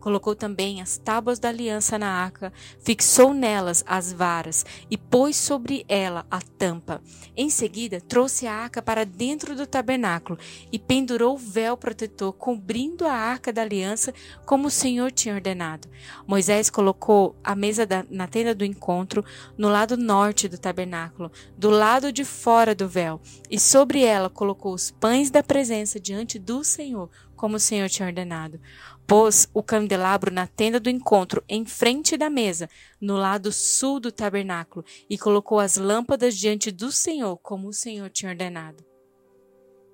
Colocou 0.00 0.35
também 0.35 0.80
as 0.80 0.97
tábuas 0.97 1.38
da 1.38 1.50
aliança 1.50 1.99
na 1.99 2.09
arca, 2.09 2.52
fixou 2.80 3.35
nelas 3.35 3.85
as 3.87 4.12
varas 4.12 4.64
e 4.90 4.97
pôs 4.97 5.37
sobre 5.37 5.85
ela 5.88 6.26
a 6.30 6.40
tampa. 6.40 7.02
Em 7.37 7.50
seguida, 7.50 8.00
trouxe 8.00 8.47
a 8.47 8.54
arca 8.54 8.80
para 8.80 9.04
dentro 9.04 9.54
do 9.54 9.66
tabernáculo 9.66 10.38
e 10.73 10.78
pendurou 10.78 11.35
o 11.35 11.38
véu 11.38 11.76
protetor, 11.76 12.33
cobrindo 12.33 13.07
a 13.07 13.12
arca 13.12 13.52
da 13.52 13.62
aliança, 13.62 14.14
como 14.47 14.69
o 14.69 14.71
Senhor 14.71 15.12
tinha 15.12 15.35
ordenado. 15.35 15.87
Moisés 16.26 16.71
colocou 16.71 17.37
a 17.45 17.54
mesa 17.54 17.85
da, 17.85 18.04
na 18.09 18.26
tenda 18.26 18.54
do 18.54 18.64
encontro, 18.64 19.25
no 19.57 19.69
lado 19.69 19.97
norte 19.97 20.49
do 20.49 20.59
tabernáculo, 20.59 21.30
do 21.57 21.69
lado 21.69 22.11
de 22.11 22.25
fora 22.25 22.75
do 22.75 22.88
véu, 22.88 23.21
e 23.50 23.61
sobre 23.61 24.02
ela 24.02 24.30
colocou 24.30 24.73
os 24.73 24.90
pães 24.90 25.30
da 25.30 25.42
presença 25.42 26.00
diante 26.00 26.38
do 26.38 26.64
Senhor 26.64 27.11
como 27.40 27.57
o 27.57 27.61
Senhor 27.61 27.88
tinha 27.88 28.07
ordenado. 28.07 28.61
Pôs 29.10 29.48
o 29.52 29.60
candelabro 29.60 30.32
na 30.32 30.46
tenda 30.46 30.78
do 30.78 30.88
encontro, 30.88 31.42
em 31.48 31.64
frente 31.64 32.16
da 32.16 32.30
mesa, 32.30 32.70
no 33.00 33.16
lado 33.16 33.50
sul 33.50 33.98
do 33.98 34.12
tabernáculo, 34.12 34.84
e 35.10 35.18
colocou 35.18 35.58
as 35.58 35.76
lâmpadas 35.76 36.36
diante 36.36 36.70
do 36.70 36.92
Senhor, 36.92 37.36
como 37.38 37.66
o 37.66 37.72
Senhor 37.72 38.08
tinha 38.08 38.30
ordenado. 38.30 38.84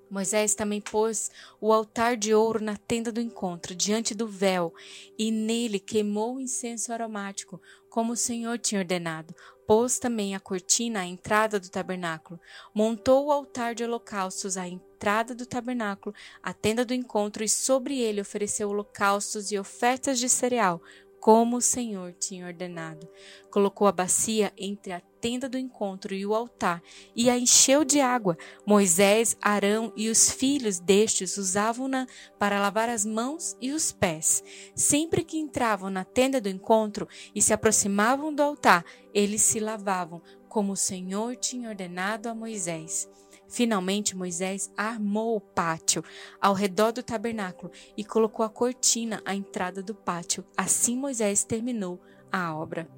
Moisés 0.07 0.53
também 0.53 0.79
pôs 0.79 1.31
o 1.59 1.73
altar 1.73 2.15
de 2.15 2.31
ouro 2.31 2.63
na 2.63 2.77
tenda 2.77 3.11
do 3.11 3.19
encontro, 3.19 3.73
diante 3.73 4.13
do 4.13 4.27
véu, 4.27 4.71
e 5.17 5.31
nele 5.31 5.79
queimou 5.79 6.35
o 6.35 6.39
incenso 6.39 6.93
aromático, 6.93 7.59
como 7.89 8.13
o 8.13 8.15
Senhor 8.15 8.59
tinha 8.59 8.81
ordenado. 8.81 9.33
Pôs 9.65 9.97
também 9.97 10.35
a 10.35 10.39
cortina 10.39 10.99
à 10.99 11.05
entrada 11.07 11.59
do 11.59 11.71
tabernáculo, 11.71 12.39
montou 12.71 13.25
o 13.25 13.31
altar 13.31 13.73
de 13.73 13.83
holocaustos 13.83 14.57
à 14.57 14.67
entrada 14.97 15.35
do 15.35 15.45
tabernáculo, 15.45 16.15
a 16.41 16.51
tenda 16.51 16.83
do 16.83 16.91
encontro, 16.91 17.43
e 17.43 17.49
sobre 17.49 17.99
ele 17.99 18.19
ofereceu 18.19 18.69
holocaustos 18.69 19.51
e 19.51 19.59
ofertas 19.59 20.17
de 20.17 20.27
cereal, 20.27 20.81
como 21.19 21.57
o 21.57 21.61
Senhor 21.61 22.13
tinha 22.13 22.47
ordenado. 22.47 23.07
Colocou 23.51 23.87
a 23.87 23.91
bacia 23.91 24.51
entre 24.57 24.93
a 24.93 25.01
tenda 25.21 25.47
do 25.47 25.57
encontro 25.57 26.15
e 26.15 26.25
o 26.25 26.33
altar 26.33 26.81
e 27.15 27.29
a 27.29 27.37
encheu 27.37 27.83
de 27.83 27.99
água. 27.99 28.37
Moisés, 28.65 29.37
Arão 29.41 29.93
e 29.95 30.09
os 30.09 30.31
filhos 30.31 30.79
destes 30.79 31.37
usavam-na 31.37 32.07
para 32.39 32.59
lavar 32.59 32.89
as 32.89 33.05
mãos 33.05 33.55
e 33.61 33.71
os 33.71 33.91
pés. 33.91 34.43
Sempre 34.75 35.23
que 35.23 35.37
entravam 35.37 35.91
na 35.91 36.03
tenda 36.03 36.41
do 36.41 36.49
encontro 36.49 37.07
e 37.35 37.41
se 37.41 37.53
aproximavam 37.53 38.33
do 38.33 38.41
altar, 38.41 38.83
eles 39.13 39.41
se 39.41 39.59
lavavam, 39.59 40.21
como 40.49 40.73
o 40.73 40.77
Senhor 40.77 41.35
tinha 41.35 41.69
ordenado 41.69 42.29
a 42.29 42.35
Moisés. 42.35 43.07
Finalmente 43.47 44.15
Moisés 44.15 44.71
armou 44.75 45.35
o 45.35 45.41
pátio 45.41 46.03
ao 46.41 46.53
redor 46.53 46.91
do 46.91 47.03
tabernáculo 47.03 47.71
e 47.95 48.03
colocou 48.03 48.45
a 48.45 48.49
cortina 48.49 49.21
à 49.25 49.33
entrada 49.33 49.81
do 49.81 49.95
pátio. 49.95 50.43
Assim 50.55 50.95
Moisés 50.95 51.43
terminou 51.43 51.99
a 52.31 52.55
obra. 52.55 52.96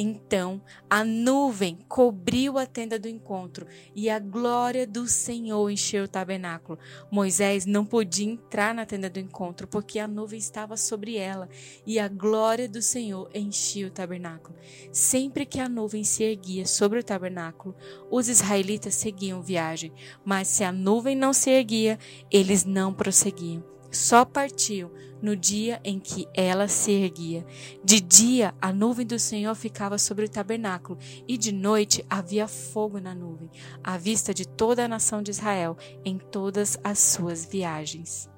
Então 0.00 0.62
a 0.88 1.02
nuvem 1.02 1.76
cobriu 1.88 2.56
a 2.56 2.64
tenda 2.64 3.00
do 3.00 3.08
encontro 3.08 3.66
e 3.96 4.08
a 4.08 4.20
glória 4.20 4.86
do 4.86 5.08
Senhor 5.08 5.68
encheu 5.68 6.04
o 6.04 6.08
tabernáculo. 6.08 6.78
Moisés 7.10 7.66
não 7.66 7.84
podia 7.84 8.30
entrar 8.30 8.72
na 8.72 8.86
tenda 8.86 9.10
do 9.10 9.18
encontro 9.18 9.66
porque 9.66 9.98
a 9.98 10.06
nuvem 10.06 10.38
estava 10.38 10.76
sobre 10.76 11.16
ela 11.16 11.48
e 11.84 11.98
a 11.98 12.06
glória 12.06 12.68
do 12.68 12.80
Senhor 12.80 13.28
enchia 13.34 13.88
o 13.88 13.90
tabernáculo. 13.90 14.56
Sempre 14.92 15.44
que 15.44 15.58
a 15.58 15.68
nuvem 15.68 16.04
se 16.04 16.22
erguia 16.22 16.64
sobre 16.64 17.00
o 17.00 17.04
tabernáculo, 17.04 17.74
os 18.08 18.28
israelitas 18.28 18.94
seguiam 18.94 19.42
viagem, 19.42 19.92
mas 20.24 20.46
se 20.46 20.62
a 20.62 20.70
nuvem 20.70 21.16
não 21.16 21.32
se 21.32 21.50
erguia, 21.50 21.98
eles 22.30 22.64
não 22.64 22.94
prosseguiam. 22.94 23.77
Só 23.90 24.24
partiam 24.24 24.90
no 25.20 25.36
dia 25.36 25.80
em 25.82 25.98
que 25.98 26.28
ela 26.34 26.68
se 26.68 26.92
erguia. 26.92 27.44
De 27.84 28.00
dia, 28.00 28.54
a 28.60 28.72
nuvem 28.72 29.06
do 29.06 29.18
Senhor 29.18 29.54
ficava 29.54 29.98
sobre 29.98 30.26
o 30.26 30.28
tabernáculo, 30.28 30.98
e 31.26 31.36
de 31.36 31.52
noite 31.52 32.04
havia 32.08 32.46
fogo 32.46 33.00
na 33.00 33.14
nuvem, 33.14 33.50
à 33.82 33.96
vista 33.98 34.32
de 34.32 34.46
toda 34.46 34.84
a 34.84 34.88
nação 34.88 35.22
de 35.22 35.30
Israel, 35.30 35.76
em 36.04 36.18
todas 36.18 36.78
as 36.84 36.98
suas 36.98 37.44
viagens. 37.44 38.30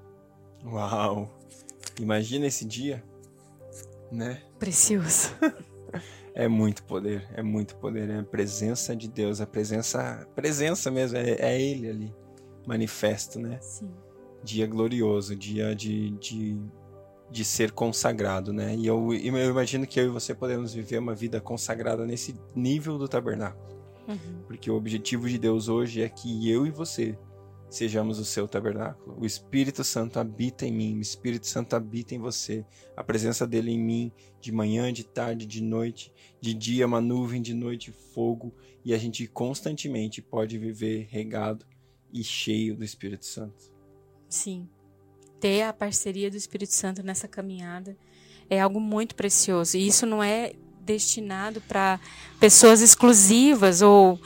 Uau! 0.64 1.38
Imagina 1.99 2.47
esse 2.47 2.64
dia, 2.64 3.02
né? 4.11 4.42
Precioso. 4.59 5.35
é 6.35 6.49
muito 6.49 6.83
poder, 6.85 7.28
é 7.35 7.42
muito 7.42 7.76
poder, 7.76 8.09
é 8.09 8.19
a 8.21 8.25
presença 8.25 8.95
de 8.95 9.09
Deus, 9.09 9.40
a 9.40 9.47
presença, 9.47 10.26
presença 10.35 10.90
mesmo, 10.90 11.19
é, 11.19 11.33
é 11.33 11.61
Ele 11.61 11.88
ali, 11.88 12.14
manifesto, 12.66 13.38
né? 13.38 13.59
Sim 13.61 13.90
dia 14.43 14.67
glorioso, 14.67 15.37
dia 15.37 15.75
de, 15.75 16.11
de, 16.13 16.59
de 17.31 17.45
ser 17.45 17.73
consagrado, 17.73 18.53
né? 18.53 18.75
E 18.77 18.87
eu, 18.87 19.13
eu 19.15 19.51
imagino 19.51 19.87
que 19.87 20.01
eu 20.01 20.07
e 20.07 20.09
você 20.09 20.35
podemos 20.35 20.73
viver 20.73 20.99
uma 20.99 21.15
vida 21.15 21.41
consagrada 21.41 22.07
nesse 22.07 22.37
nível 22.55 22.99
do 22.99 23.09
tabernáculo. 23.09 23.71
Uhum. 24.09 24.43
Porque 24.47 24.71
o 24.71 24.75
objetivo 24.75 25.29
de 25.29 25.39
Deus 25.39 25.69
hoje 25.69 26.03
é 26.03 26.09
que 26.09 26.51
eu 26.51 26.67
e 26.67 26.71
você 26.71 27.17
sejamos 27.71 28.19
o 28.19 28.25
seu 28.25 28.49
tabernáculo. 28.49 29.17
O 29.21 29.25
Espírito 29.25 29.85
Santo 29.85 30.19
habita 30.19 30.67
em 30.67 30.73
mim, 30.73 30.99
o 30.99 31.01
Espírito 31.01 31.47
Santo 31.47 31.77
habita 31.77 32.15
em 32.15 32.19
você. 32.19 32.65
A 32.97 33.05
presença 33.05 33.47
dele 33.47 33.71
em 33.71 33.79
mim, 33.79 34.13
de 34.41 34.51
manhã, 34.51 34.93
de 34.93 35.05
tarde, 35.05 35.47
de 35.47 35.63
noite, 35.63 36.13
de 36.41 36.53
dia, 36.53 36.87
uma 36.87 37.01
nuvem, 37.01 37.41
de 37.41 37.55
noite, 37.55 37.93
fogo. 37.93 38.53
E 38.85 38.93
a 38.93 38.99
gente 38.99 39.27
constantemente 39.29 40.21
pode 40.21 40.59
viver 40.59 41.07
regado 41.11 41.65
e 42.13 42.25
cheio 42.25 42.77
do 42.77 42.85
Espírito 42.85 43.25
Santo. 43.25 43.73
Sim. 44.31 44.69
Ter 45.41 45.63
a 45.63 45.73
parceria 45.73 46.31
do 46.31 46.37
Espírito 46.37 46.73
Santo 46.73 47.03
nessa 47.03 47.27
caminhada 47.27 47.97
é 48.49 48.61
algo 48.61 48.81
muito 48.81 49.15
precioso. 49.15 49.77
E 49.77 49.87
isso 49.87 50.07
não 50.07 50.23
é 50.23 50.53
destinado 50.81 51.61
para 51.63 52.01
pessoas 52.39 52.81
exclusivas 52.81 53.83
ou 53.83 54.19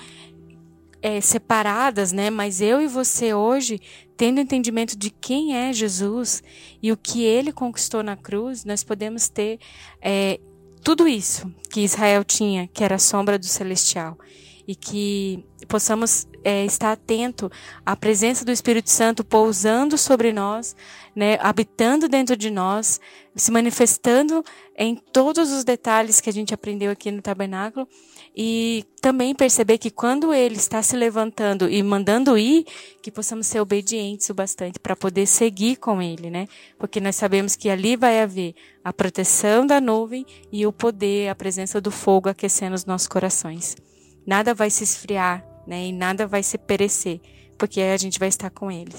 é, 1.01 1.21
separadas, 1.21 2.13
né? 2.13 2.31
Mas 2.31 2.61
eu 2.61 2.81
e 2.81 2.87
você 2.87 3.33
hoje, 3.33 3.81
tendo 4.17 4.41
entendimento 4.41 4.97
de 4.97 5.11
quem 5.11 5.57
é 5.57 5.73
Jesus 5.73 6.43
e 6.83 6.93
o 6.93 6.97
que 6.97 7.23
ele 7.23 7.53
conquistou 7.53 8.03
na 8.03 8.17
cruz, 8.17 8.65
nós 8.65 8.85
podemos 8.85 9.29
ter 9.29 9.59
é, 10.01 10.39
tudo 10.83 11.09
isso 11.09 11.51
que 11.71 11.81
Israel 11.81 12.25
tinha, 12.25 12.69
que 12.69 12.85
era 12.85 12.97
a 12.97 12.99
sombra 12.99 13.39
do 13.39 13.47
celestial 13.47 14.19
e 14.67 14.75
que 14.75 15.45
possamos 15.69 16.27
é, 16.43 16.65
estar 16.65 16.93
atento 16.93 17.51
à 17.85 17.97
presença 17.97 18.45
do 18.45 18.53
Espírito 18.53 18.91
Santo 18.91 19.25
pousando 19.25 19.97
sobre 19.97 20.33
nós, 20.33 20.77
né, 21.15 21.39
habitando 21.41 22.09
dentro 22.09 22.37
de 22.37 22.51
nós, 22.51 23.01
se 23.35 23.51
manifestando 23.51 24.45
em 24.77 24.95
todos 24.95 25.53
os 25.53 25.65
detalhes 25.65 26.21
que 26.21 26.29
a 26.29 26.33
gente 26.33 26.53
aprendeu 26.53 26.91
aqui 26.91 27.11
no 27.11 27.23
tabernáculo 27.23 27.89
e 28.37 28.85
também 29.01 29.35
perceber 29.35 29.79
que 29.79 29.91
quando 29.91 30.35
ele 30.35 30.57
está 30.57 30.83
se 30.83 30.97
levantando 30.97 31.69
e 31.69 31.83
mandando 31.83 32.37
ir, 32.37 32.67
que 33.01 33.11
possamos 33.11 33.47
ser 33.47 33.61
obedientes 33.61 34.29
o 34.29 34.35
bastante 34.35 34.79
para 34.79 34.97
poder 34.97 35.27
seguir 35.27 35.77
com 35.77 36.03
ele, 36.03 36.31
né? 36.31 36.47
Porque 36.79 37.01
nós 37.01 37.17
sabemos 37.17 37.55
que 37.55 37.71
ali 37.71 37.97
vai 37.97 38.21
haver 38.21 38.55
a 38.83 38.93
proteção 38.93 39.67
da 39.67 39.81
nuvem 39.81 40.27
e 40.51 40.67
o 40.67 40.73
poder, 40.73 41.29
a 41.29 41.35
presença 41.35 41.81
do 41.81 41.91
fogo 41.91 42.29
aquecendo 42.29 42.75
os 42.75 42.85
nossos 42.85 43.07
corações 43.07 43.77
nada 44.27 44.55
vai 44.55 44.71
se 44.71 44.85
esfriar, 44.85 45.47
né? 45.67 45.87
E 45.87 45.93
nada 45.93 46.27
vai 46.27 46.43
se 46.43 46.59
perecer, 46.59 47.21
porque 47.59 47.81
a 47.81 47.97
gente 47.97 48.19
vai 48.19 48.29
estar 48.29 48.51
com 48.51 48.71
ele. 48.71 48.95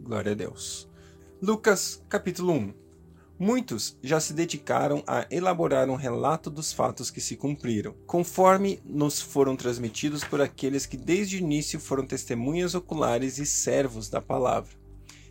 Glória 0.00 0.32
a 0.32 0.34
Deus. 0.34 0.88
Lucas, 1.40 2.02
capítulo 2.08 2.52
1. 2.52 2.74
Muitos 3.40 3.96
já 4.02 4.18
se 4.18 4.32
dedicaram 4.32 5.04
a 5.06 5.24
elaborar 5.30 5.88
um 5.88 5.94
relato 5.94 6.50
dos 6.50 6.72
fatos 6.72 7.08
que 7.08 7.20
se 7.20 7.36
cumpriram, 7.36 7.94
conforme 8.04 8.80
nos 8.84 9.20
foram 9.20 9.54
transmitidos 9.54 10.24
por 10.24 10.40
aqueles 10.40 10.86
que 10.86 10.96
desde 10.96 11.36
o 11.36 11.38
início 11.38 11.78
foram 11.78 12.04
testemunhas 12.04 12.74
oculares 12.74 13.38
e 13.38 13.46
servos 13.46 14.08
da 14.08 14.20
palavra. 14.20 14.72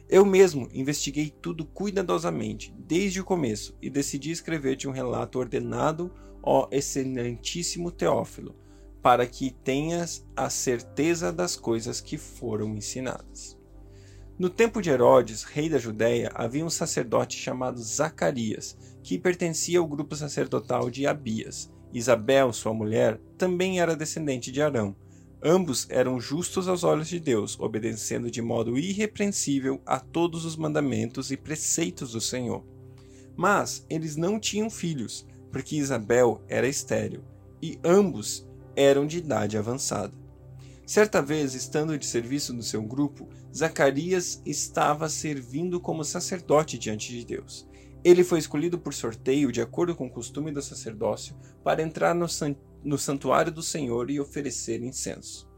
Eu 0.08 0.26
mesmo 0.26 0.70
investiguei 0.74 1.30
tudo 1.30 1.66
cuidadosamente, 1.66 2.74
desde 2.80 3.20
o 3.20 3.26
começo, 3.26 3.76
e 3.82 3.90
decidi 3.90 4.32
escrever-te 4.32 4.88
um 4.88 4.92
relato 4.92 5.38
ordenado, 5.38 6.10
ó 6.42 6.70
excelentíssimo 6.72 7.92
Teófilo, 7.92 8.56
para 9.02 9.26
que 9.26 9.52
tenhas 9.52 10.26
a 10.36 10.50
certeza 10.50 11.32
das 11.32 11.56
coisas 11.56 12.02
que 12.02 12.18
foram 12.18 12.76
ensinadas. 12.76 13.58
No 14.40 14.50
tempo 14.50 14.82
de 14.82 14.92
Herodes, 14.92 15.44
rei 15.44 15.68
da 15.68 15.80
Judéia, 15.80 16.32
havia 16.36 16.64
um 16.64 16.70
sacerdote 16.70 17.36
chamado 17.36 17.82
Zacarias, 17.82 18.78
que 19.02 19.18
pertencia 19.18 19.80
ao 19.80 19.88
grupo 19.88 20.16
sacerdotal 20.16 20.92
de 20.92 21.08
Abias. 21.08 21.72
Isabel, 21.92 22.54
sua 22.54 22.74
mulher, 22.74 23.20
também 23.38 23.80
era 23.80 23.96
descendente 23.96 24.52
de 24.52 24.62
Arão. 24.62 24.96
Ambos 25.44 25.88
eram 25.90 26.20
justos 26.20 26.68
aos 26.68 26.84
olhos 26.84 27.08
de 27.08 27.20
Deus, 27.20 27.60
obedecendo 27.60 28.30
de 28.30 28.42
modo 28.42 28.78
irrepreensível 28.78 29.82
a 29.86 30.00
todos 30.00 30.46
os 30.46 30.56
mandamentos 30.56 31.32
e 31.32 31.38
preceitos 31.38 32.12
do 32.12 32.22
Senhor. 32.22 32.64
Mas 33.36 33.86
eles 33.90 34.16
não 34.16 34.40
tinham 34.40 34.70
filhos, 34.70 35.26
porque 35.52 35.76
Isabel 35.76 36.44
era 36.48 36.68
estéril, 36.68 37.24
e 37.62 37.80
ambos 37.84 38.47
eram 38.78 39.08
de 39.08 39.18
idade 39.18 39.58
avançada. 39.58 40.14
Certa 40.86 41.22
vez, 41.22 41.56
estando 41.56 41.98
de 41.98 42.06
serviço 42.06 42.54
no 42.54 42.62
seu 42.62 42.82
grupo, 42.82 43.28
Zacarias 43.54 44.42
estava 44.46 45.10
servindo 45.10 45.82
como 45.82 46.06
sacerdote 46.06 46.78
diante 46.78 47.12
de 47.12 47.26
Deus. 47.26 47.68
Ele 48.04 48.24
foi 48.24 48.40
escolhido 48.40 48.78
por 48.78 48.94
sorteio, 48.94 49.52
de 49.52 49.60
acordo 49.60 49.96
com 49.96 50.06
o 50.06 50.12
costume 50.12 50.52
do 50.52 50.62
sacerdócio, 50.62 51.36
para 51.64 51.82
entrar 51.82 52.14
no, 52.14 52.28
no 52.84 52.98
santuário 52.98 53.52
do 53.52 53.64
Senhor 53.64 54.10
e 54.10 54.20
oferecer 54.20 54.82
incenso. 54.82 55.50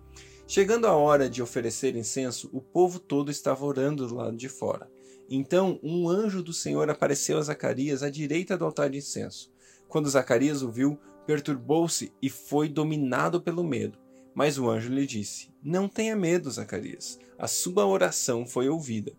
Chegando 0.48 0.88
a 0.88 0.96
hora 0.96 1.30
de 1.30 1.44
oferecer 1.44 1.96
incenso, 1.96 2.50
o 2.52 2.62
povo 2.62 3.00
todo 3.00 3.30
estava 3.30 3.64
orando 3.64 4.08
do 4.08 4.16
lado 4.16 4.36
de 4.36 4.50
fora. 4.50 4.90
Então, 5.30 5.80
um 5.84 6.10
anjo 6.10 6.42
do 6.42 6.54
Senhor 6.54 6.90
apareceu 6.90 7.38
a 7.38 7.42
Zacarias 7.44 8.02
à 8.02 8.10
direita 8.10 8.58
do 8.58 8.66
altar 8.66 8.90
de 8.90 8.98
incenso. 8.98 9.52
Quando 9.88 10.10
Zacarias 10.10 10.64
o 10.64 10.72
viu, 10.72 11.00
perturbou-se 11.30 12.12
e 12.20 12.28
foi 12.28 12.68
dominado 12.68 13.40
pelo 13.40 13.64
medo. 13.64 14.00
Mas 14.34 14.58
o 14.58 14.68
anjo 14.68 14.92
lhe 14.92 15.06
disse: 15.06 15.50
Não 15.64 15.88
tenha 15.88 16.16
medo, 16.16 16.50
Zacarias. 16.50 17.20
A 17.38 17.48
sua 17.48 17.86
oração 17.86 18.48
foi 18.48 18.68
ouvida. 18.68 19.14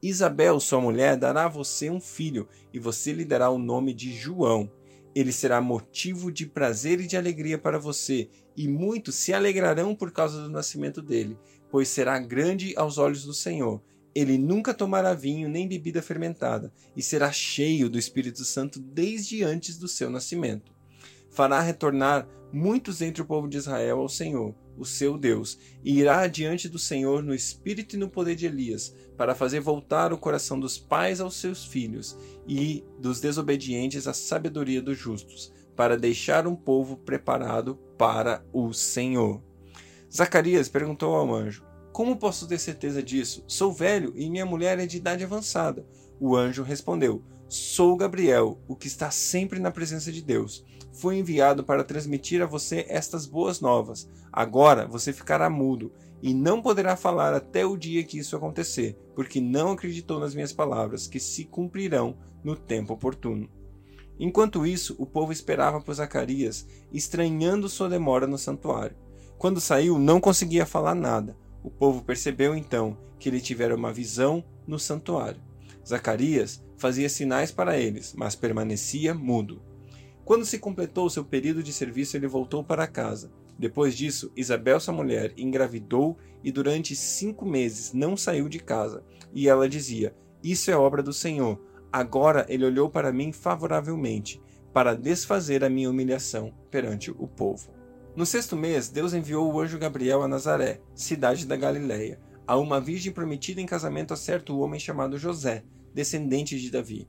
Isabel, 0.00 0.60
sua 0.60 0.80
mulher, 0.80 1.16
dará 1.16 1.46
a 1.46 1.48
você 1.48 1.90
um 1.90 2.00
filho, 2.00 2.48
e 2.72 2.78
você 2.78 3.12
lhe 3.12 3.24
dará 3.24 3.50
o 3.50 3.58
nome 3.58 3.92
de 3.92 4.14
João. 4.14 4.70
Ele 5.12 5.32
será 5.32 5.60
motivo 5.60 6.30
de 6.30 6.46
prazer 6.46 7.00
e 7.00 7.06
de 7.08 7.16
alegria 7.16 7.58
para 7.58 7.80
você, 7.80 8.28
e 8.56 8.68
muitos 8.68 9.16
se 9.16 9.32
alegrarão 9.32 9.92
por 9.92 10.12
causa 10.12 10.40
do 10.40 10.48
nascimento 10.48 11.02
dele, 11.02 11.36
pois 11.68 11.88
será 11.88 12.16
grande 12.20 12.74
aos 12.76 12.96
olhos 12.96 13.24
do 13.24 13.34
Senhor. 13.34 13.82
Ele 14.14 14.38
nunca 14.38 14.72
tomará 14.72 15.14
vinho 15.14 15.48
nem 15.48 15.66
bebida 15.66 16.00
fermentada, 16.00 16.72
e 16.96 17.02
será 17.02 17.32
cheio 17.32 17.90
do 17.90 17.98
Espírito 17.98 18.44
Santo 18.44 18.78
desde 18.78 19.42
antes 19.42 19.76
do 19.76 19.88
seu 19.88 20.08
nascimento. 20.08 20.75
Fará 21.36 21.60
retornar 21.60 22.26
muitos 22.50 23.02
entre 23.02 23.20
o 23.20 23.26
povo 23.26 23.46
de 23.46 23.58
Israel 23.58 23.98
ao 23.98 24.08
Senhor, 24.08 24.54
o 24.74 24.86
seu 24.86 25.18
Deus, 25.18 25.58
e 25.84 25.98
irá 25.98 26.20
adiante 26.20 26.66
do 26.66 26.78
Senhor 26.78 27.22
no 27.22 27.34
espírito 27.34 27.94
e 27.94 27.98
no 27.98 28.08
poder 28.08 28.34
de 28.34 28.46
Elias, 28.46 28.94
para 29.18 29.34
fazer 29.34 29.60
voltar 29.60 30.14
o 30.14 30.18
coração 30.18 30.58
dos 30.58 30.78
pais 30.78 31.20
aos 31.20 31.36
seus 31.36 31.66
filhos 31.66 32.16
e 32.48 32.82
dos 32.98 33.20
desobedientes 33.20 34.06
à 34.06 34.14
sabedoria 34.14 34.80
dos 34.80 34.96
justos, 34.96 35.52
para 35.76 35.98
deixar 35.98 36.46
um 36.46 36.56
povo 36.56 36.96
preparado 36.96 37.76
para 37.98 38.42
o 38.50 38.72
Senhor. 38.72 39.42
Zacarias 40.10 40.70
perguntou 40.70 41.14
ao 41.14 41.34
anjo: 41.34 41.66
Como 41.92 42.16
posso 42.16 42.48
ter 42.48 42.58
certeza 42.58 43.02
disso? 43.02 43.44
Sou 43.46 43.70
velho 43.74 44.14
e 44.16 44.30
minha 44.30 44.46
mulher 44.46 44.78
é 44.78 44.86
de 44.86 44.96
idade 44.96 45.22
avançada. 45.22 45.86
O 46.18 46.34
anjo 46.34 46.62
respondeu: 46.62 47.22
Sou 47.46 47.94
Gabriel, 47.94 48.58
o 48.66 48.74
que 48.74 48.88
está 48.88 49.10
sempre 49.10 49.60
na 49.60 49.70
presença 49.70 50.10
de 50.10 50.22
Deus. 50.22 50.64
Fui 50.96 51.18
enviado 51.18 51.62
para 51.62 51.84
transmitir 51.84 52.40
a 52.40 52.46
você 52.46 52.86
estas 52.88 53.26
boas 53.26 53.60
novas. 53.60 54.08
Agora 54.32 54.86
você 54.86 55.12
ficará 55.12 55.50
mudo 55.50 55.92
e 56.22 56.32
não 56.32 56.62
poderá 56.62 56.96
falar 56.96 57.34
até 57.34 57.66
o 57.66 57.76
dia 57.76 58.02
que 58.02 58.18
isso 58.18 58.34
acontecer, 58.34 58.96
porque 59.14 59.38
não 59.38 59.72
acreditou 59.72 60.18
nas 60.18 60.34
minhas 60.34 60.54
palavras, 60.54 61.06
que 61.06 61.20
se 61.20 61.44
cumprirão 61.44 62.16
no 62.42 62.56
tempo 62.56 62.94
oportuno. 62.94 63.46
Enquanto 64.18 64.66
isso, 64.66 64.96
o 64.98 65.04
povo 65.04 65.32
esperava 65.32 65.82
por 65.82 65.92
Zacarias, 65.92 66.66
estranhando 66.90 67.68
sua 67.68 67.90
demora 67.90 68.26
no 68.26 68.38
santuário. 68.38 68.96
Quando 69.36 69.60
saiu, 69.60 69.98
não 69.98 70.18
conseguia 70.18 70.64
falar 70.64 70.94
nada. 70.94 71.36
O 71.62 71.70
povo 71.70 72.02
percebeu 72.02 72.56
então 72.56 72.96
que 73.18 73.28
ele 73.28 73.42
tivera 73.42 73.76
uma 73.76 73.92
visão 73.92 74.42
no 74.66 74.78
santuário. 74.78 75.42
Zacarias 75.86 76.64
fazia 76.78 77.10
sinais 77.10 77.52
para 77.52 77.78
eles, 77.78 78.14
mas 78.16 78.34
permanecia 78.34 79.12
mudo. 79.12 79.60
Quando 80.26 80.44
se 80.44 80.58
completou 80.58 81.08
seu 81.08 81.24
período 81.24 81.62
de 81.62 81.72
serviço, 81.72 82.16
ele 82.16 82.26
voltou 82.26 82.64
para 82.64 82.88
casa. 82.88 83.30
Depois 83.56 83.96
disso, 83.96 84.32
Isabel, 84.34 84.80
sua 84.80 84.92
mulher, 84.92 85.32
engravidou 85.36 86.18
e 86.42 86.50
durante 86.50 86.96
cinco 86.96 87.46
meses 87.46 87.92
não 87.92 88.16
saiu 88.16 88.48
de 88.48 88.58
casa. 88.58 89.04
E 89.32 89.48
ela 89.48 89.68
dizia: 89.68 90.16
Isso 90.42 90.68
é 90.68 90.76
obra 90.76 91.00
do 91.00 91.12
Senhor. 91.12 91.64
Agora 91.92 92.44
ele 92.48 92.64
olhou 92.64 92.90
para 92.90 93.12
mim 93.12 93.30
favoravelmente, 93.32 94.42
para 94.72 94.96
desfazer 94.96 95.62
a 95.62 95.70
minha 95.70 95.88
humilhação 95.88 96.52
perante 96.72 97.08
o 97.12 97.28
povo. 97.28 97.70
No 98.16 98.26
sexto 98.26 98.56
mês, 98.56 98.88
Deus 98.88 99.14
enviou 99.14 99.54
o 99.54 99.60
anjo 99.60 99.78
Gabriel 99.78 100.24
a 100.24 100.28
Nazaré, 100.28 100.80
cidade 100.92 101.46
da 101.46 101.54
Galiléia, 101.54 102.18
a 102.44 102.56
uma 102.56 102.80
virgem 102.80 103.12
prometida 103.12 103.60
em 103.60 103.66
casamento 103.66 104.12
a 104.12 104.16
certo 104.16 104.58
homem 104.58 104.80
chamado 104.80 105.18
José, 105.18 105.62
descendente 105.94 106.58
de 106.58 106.68
Davi. 106.68 107.08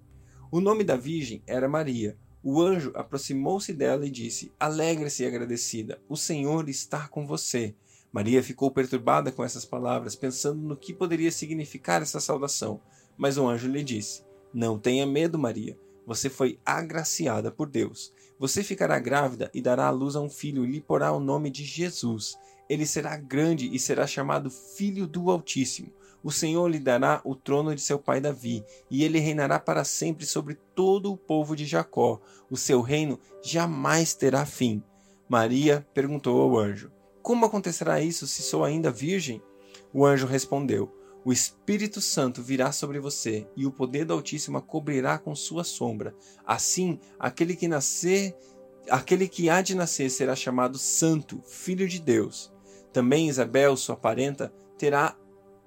O 0.51 0.61
nome 0.61 0.83
da 0.83 0.95
virgem 0.95 1.41
era 1.47 1.67
Maria. 1.67 2.15
O 2.49 2.61
anjo 2.61 2.93
aproximou-se 2.95 3.73
dela 3.73 4.05
e 4.05 4.09
disse: 4.09 4.53
Alegre-se 4.57 5.25
agradecida, 5.25 6.01
o 6.07 6.15
Senhor 6.15 6.69
está 6.69 7.05
com 7.05 7.27
você. 7.27 7.75
Maria 8.09 8.41
ficou 8.41 8.71
perturbada 8.71 9.33
com 9.33 9.43
essas 9.43 9.65
palavras, 9.65 10.15
pensando 10.15 10.61
no 10.61 10.77
que 10.77 10.93
poderia 10.93 11.29
significar 11.29 12.01
essa 12.01 12.21
saudação. 12.21 12.79
Mas 13.17 13.37
o 13.37 13.45
anjo 13.45 13.67
lhe 13.67 13.83
disse: 13.83 14.23
Não 14.53 14.79
tenha 14.79 15.05
medo, 15.05 15.37
Maria. 15.37 15.77
Você 16.05 16.29
foi 16.29 16.57
agraciada 16.65 17.51
por 17.51 17.69
Deus. 17.69 18.13
Você 18.39 18.63
ficará 18.63 18.97
grávida 18.97 19.51
e 19.53 19.61
dará 19.61 19.87
à 19.87 19.91
luz 19.91 20.15
a 20.15 20.21
um 20.21 20.29
filho 20.29 20.63
e 20.63 20.71
lhe 20.71 20.79
porá 20.79 21.11
o 21.11 21.19
nome 21.19 21.49
de 21.49 21.65
Jesus. 21.65 22.37
Ele 22.69 22.85
será 22.85 23.17
grande 23.17 23.69
e 23.75 23.77
será 23.77 24.07
chamado 24.07 24.49
Filho 24.49 25.05
do 25.05 25.29
Altíssimo. 25.29 25.91
O 26.27 26.31
Senhor 26.31 26.67
lhe 26.67 26.77
dará 26.77 27.21
o 27.23 27.33
trono 27.33 27.73
de 27.73 27.79
seu 27.79 27.97
pai 27.97 28.19
Davi, 28.19 28.61
e 28.91 29.05
ele 29.05 29.17
reinará 29.17 29.57
para 29.57 29.85
sempre 29.85 30.25
sobre 30.25 30.55
todo 30.75 31.09
o 31.09 31.15
povo 31.15 31.55
de 31.55 31.63
Jacó. 31.65 32.19
O 32.51 32.57
seu 32.57 32.81
reino 32.81 33.17
jamais 33.41 34.13
terá 34.13 34.45
fim. 34.45 34.83
Maria 35.29 35.87
perguntou 35.93 36.41
ao 36.41 36.59
anjo: 36.59 36.91
Como 37.21 37.45
acontecerá 37.45 38.01
isso 38.01 38.27
se 38.27 38.41
sou 38.41 38.65
ainda 38.65 38.91
virgem? 38.91 39.41
O 39.93 40.05
anjo 40.05 40.27
respondeu: 40.27 40.93
O 41.23 41.31
Espírito 41.31 42.01
Santo 42.01 42.43
virá 42.43 42.73
sobre 42.73 42.99
você, 42.99 43.47
e 43.55 43.65
o 43.65 43.71
poder 43.71 44.03
do 44.03 44.11
Altíssimo 44.11 44.57
a 44.57 44.61
cobrirá 44.61 45.17
com 45.17 45.33
sua 45.33 45.63
sombra. 45.63 46.13
Assim, 46.45 46.99
aquele 47.17 47.55
que 47.55 47.69
nascer, 47.69 48.35
aquele 48.89 49.29
que 49.29 49.49
há 49.49 49.61
de 49.61 49.73
nascer 49.73 50.11
será 50.11 50.35
chamado 50.35 50.77
Santo, 50.77 51.41
Filho 51.45 51.87
de 51.87 52.01
Deus. 52.01 52.51
Também 52.91 53.29
Isabel, 53.29 53.77
sua 53.77 53.95
parenta, 53.95 54.51
terá 54.77 55.15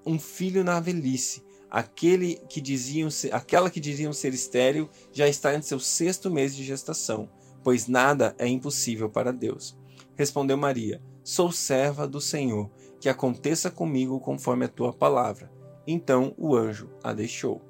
um 0.05 0.19
filho 0.19 0.65
na 0.65 0.81
velhice. 0.81 1.43
Aquele 1.71 2.37
que 2.49 2.61
diziam 2.61 3.11
ser, 3.11 3.35
aquela 3.35 3.71
que 3.71 3.79
diziam 3.79 4.13
ser 4.13 4.35
estéril 4.35 4.89
já 5.13 5.29
está 5.29 5.55
em 5.55 5.63
seu 5.63 5.79
sexto 5.79 6.31
mês 6.31 6.55
de 6.57 6.65
gestação, 6.65 7.29
pois 7.63 7.87
nada 7.87 8.35
é 8.39 8.47
impossível 8.47 9.09
para 9.09 9.33
Deus. 9.33 9.79
Respondeu 10.17 10.57
Maria: 10.57 11.01
Sou 11.23 11.53
serva 11.53 12.09
do 12.09 12.21
Senhor, 12.21 12.71
que 13.01 13.09
aconteça 13.09 13.71
comigo 13.71 14.19
conforme 14.19 14.65
a 14.65 14.69
tua 14.69 14.93
palavra. 14.93 15.51
Então 15.87 16.35
o 16.37 16.57
anjo 16.57 16.91
a 17.03 17.13
deixou. 17.13 17.63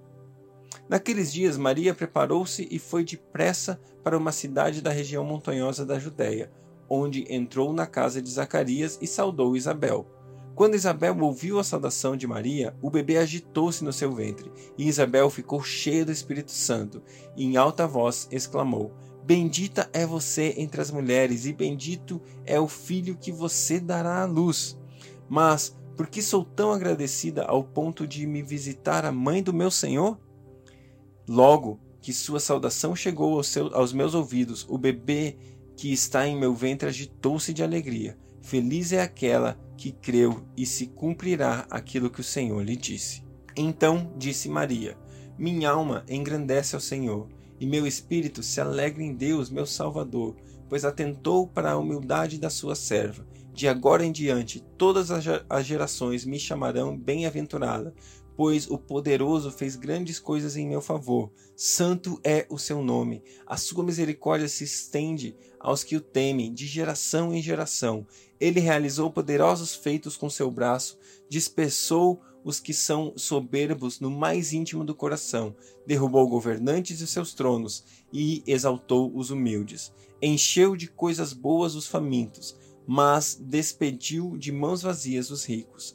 Naqueles 0.88 1.32
dias, 1.32 1.56
Maria 1.56 1.94
preparou-se 1.94 2.66
e 2.70 2.78
foi 2.78 3.04
depressa 3.04 3.80
para 4.02 4.18
uma 4.18 4.32
cidade 4.32 4.80
da 4.80 4.90
região 4.90 5.24
montanhosa 5.24 5.86
da 5.86 5.98
Judéia, 5.98 6.50
onde 6.88 7.24
entrou 7.32 7.72
na 7.72 7.86
casa 7.86 8.20
de 8.20 8.30
Zacarias 8.30 8.98
e 9.00 9.06
saudou 9.06 9.56
Isabel. 9.56 10.06
Quando 10.60 10.74
Isabel 10.74 11.18
ouviu 11.22 11.58
a 11.58 11.64
saudação 11.64 12.14
de 12.14 12.26
Maria, 12.26 12.76
o 12.82 12.90
bebê 12.90 13.16
agitou-se 13.16 13.82
no 13.82 13.94
seu 13.94 14.12
ventre, 14.12 14.52
e 14.76 14.86
Isabel 14.86 15.30
ficou 15.30 15.62
cheia 15.62 16.04
do 16.04 16.12
Espírito 16.12 16.52
Santo, 16.52 17.02
e 17.34 17.46
em 17.46 17.56
alta 17.56 17.86
voz 17.86 18.28
exclamou: 18.30 18.92
Bendita 19.24 19.88
é 19.90 20.04
você 20.04 20.54
entre 20.58 20.82
as 20.82 20.90
mulheres, 20.90 21.46
e 21.46 21.54
bendito 21.54 22.20
é 22.44 22.60
o 22.60 22.68
filho 22.68 23.16
que 23.16 23.32
você 23.32 23.80
dará 23.80 24.20
à 24.20 24.26
luz. 24.26 24.78
Mas 25.30 25.74
por 25.96 26.08
que 26.08 26.20
sou 26.20 26.44
tão 26.44 26.72
agradecida 26.72 27.44
ao 27.44 27.64
ponto 27.64 28.06
de 28.06 28.26
me 28.26 28.42
visitar 28.42 29.06
a 29.06 29.10
mãe 29.10 29.42
do 29.42 29.54
meu 29.54 29.70
Senhor? 29.70 30.20
Logo 31.26 31.80
que 32.02 32.12
sua 32.12 32.38
saudação 32.38 32.94
chegou 32.94 33.38
aos, 33.38 33.56
aos 33.56 33.94
meus 33.94 34.12
ouvidos, 34.12 34.66
o 34.68 34.76
bebê 34.76 35.38
que 35.74 35.90
está 35.90 36.28
em 36.28 36.38
meu 36.38 36.54
ventre 36.54 36.86
agitou-se 36.86 37.54
de 37.54 37.62
alegria. 37.62 38.18
Feliz 38.42 38.92
é 38.92 39.00
aquela 39.00 39.58
que 39.80 39.92
creu 39.92 40.42
e 40.54 40.66
se 40.66 40.88
cumprirá 40.88 41.66
aquilo 41.70 42.10
que 42.10 42.20
o 42.20 42.24
Senhor 42.24 42.62
lhe 42.62 42.76
disse. 42.76 43.24
Então 43.56 44.12
disse 44.14 44.46
Maria: 44.46 44.94
Minha 45.38 45.70
alma 45.70 46.04
engrandece 46.06 46.74
ao 46.74 46.82
Senhor, 46.82 47.26
e 47.58 47.66
meu 47.66 47.86
espírito 47.86 48.42
se 48.42 48.60
alegra 48.60 49.02
em 49.02 49.14
Deus, 49.14 49.48
meu 49.48 49.64
Salvador, 49.64 50.36
pois 50.68 50.84
atentou 50.84 51.46
para 51.46 51.72
a 51.72 51.78
humildade 51.78 52.38
da 52.38 52.50
sua 52.50 52.74
serva. 52.74 53.26
De 53.54 53.66
agora 53.66 54.04
em 54.04 54.12
diante, 54.12 54.62
todas 54.76 55.10
as 55.10 55.64
gerações 55.64 56.26
me 56.26 56.38
chamarão 56.38 56.94
bem-aventurada, 56.94 57.94
pois 58.40 58.70
o 58.70 58.78
poderoso 58.78 59.50
fez 59.50 59.76
grandes 59.76 60.18
coisas 60.18 60.56
em 60.56 60.66
meu 60.66 60.80
favor. 60.80 61.30
Santo 61.54 62.18
é 62.24 62.46
o 62.48 62.56
seu 62.56 62.82
nome. 62.82 63.22
A 63.46 63.58
sua 63.58 63.84
misericórdia 63.84 64.48
se 64.48 64.64
estende 64.64 65.36
aos 65.60 65.84
que 65.84 65.94
o 65.94 66.00
temem, 66.00 66.50
de 66.50 66.66
geração 66.66 67.34
em 67.34 67.42
geração. 67.42 68.06
Ele 68.40 68.58
realizou 68.58 69.10
poderosos 69.10 69.74
feitos 69.74 70.16
com 70.16 70.30
seu 70.30 70.50
braço, 70.50 70.98
dispersou 71.28 72.18
os 72.42 72.58
que 72.58 72.72
são 72.72 73.12
soberbos 73.14 74.00
no 74.00 74.10
mais 74.10 74.54
íntimo 74.54 74.86
do 74.86 74.94
coração, 74.94 75.54
derrubou 75.86 76.26
governantes 76.26 76.96
de 76.96 77.06
seus 77.06 77.34
tronos 77.34 77.84
e 78.10 78.42
exaltou 78.46 79.14
os 79.14 79.30
humildes. 79.30 79.92
Encheu 80.22 80.76
de 80.76 80.88
coisas 80.88 81.34
boas 81.34 81.74
os 81.74 81.86
famintos, 81.86 82.56
mas 82.86 83.38
despediu 83.38 84.38
de 84.38 84.50
mãos 84.50 84.80
vazias 84.80 85.30
os 85.30 85.44
ricos. 85.44 85.94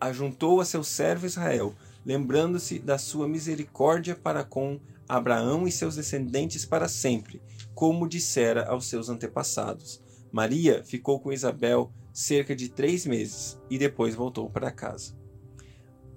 Ajuntou 0.00 0.60
a 0.60 0.64
seu 0.64 0.84
servo 0.84 1.26
Israel, 1.26 1.74
lembrando-se 2.04 2.78
da 2.78 2.98
sua 2.98 3.26
misericórdia 3.26 4.14
para 4.14 4.44
com 4.44 4.78
Abraão 5.08 5.66
e 5.66 5.72
seus 5.72 5.96
descendentes 5.96 6.64
para 6.64 6.88
sempre, 6.88 7.40
como 7.74 8.08
dissera 8.08 8.66
aos 8.68 8.86
seus 8.86 9.08
antepassados. 9.08 10.02
Maria 10.32 10.82
ficou 10.84 11.20
com 11.20 11.32
Isabel 11.32 11.90
cerca 12.12 12.54
de 12.54 12.68
três 12.68 13.06
meses 13.06 13.58
e 13.70 13.78
depois 13.78 14.14
voltou 14.14 14.50
para 14.50 14.70
casa. 14.70 15.14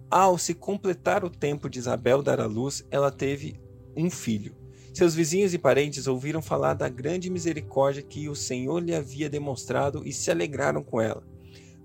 Ao 0.10 0.38
se 0.38 0.54
completar 0.54 1.24
o 1.24 1.30
tempo 1.30 1.70
de 1.70 1.78
Isabel 1.78 2.24
dar 2.24 2.40
à 2.40 2.46
luz, 2.46 2.84
ela 2.90 3.12
teve 3.12 3.60
um 3.96 4.10
filho. 4.10 4.56
Seus 4.94 5.14
vizinhos 5.14 5.54
e 5.54 5.58
parentes 5.58 6.08
ouviram 6.08 6.42
falar 6.42 6.74
da 6.74 6.90
grande 6.90 7.30
misericórdia 7.30 8.02
que 8.02 8.28
o 8.28 8.36
Senhor 8.36 8.80
lhe 8.80 8.96
havia 8.96 9.30
demonstrado 9.30 10.02
e 10.06 10.12
se 10.12 10.32
alegraram 10.32 10.84
com 10.84 11.00
ela. 11.00 11.24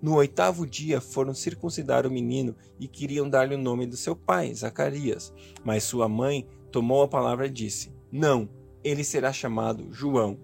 No 0.05 0.17
oitavo 0.17 0.67
dia 0.67 1.01
foram 1.01 1.33
circuncidar 1.33 2.07
o 2.07 2.11
menino 2.11 2.55
e 2.79 2.87
queriam 2.87 3.27
dar-lhe 3.27 3.55
o 3.55 3.59
nome 3.59 3.87
do 3.87 3.97
seu 3.97 4.14
pai, 4.14 4.55
Zacarias. 4.55 5.33
Mas 5.64 5.85
sua 5.85 6.07
mãe 6.07 6.47
tomou 6.71 7.03
a 7.03 7.09
palavra 7.09 7.47
e 7.47 7.51
disse: 7.51 7.90
Não, 8.12 8.47
ele 8.85 9.03
será 9.03 9.33
chamado 9.33 9.90
João. 9.90 10.38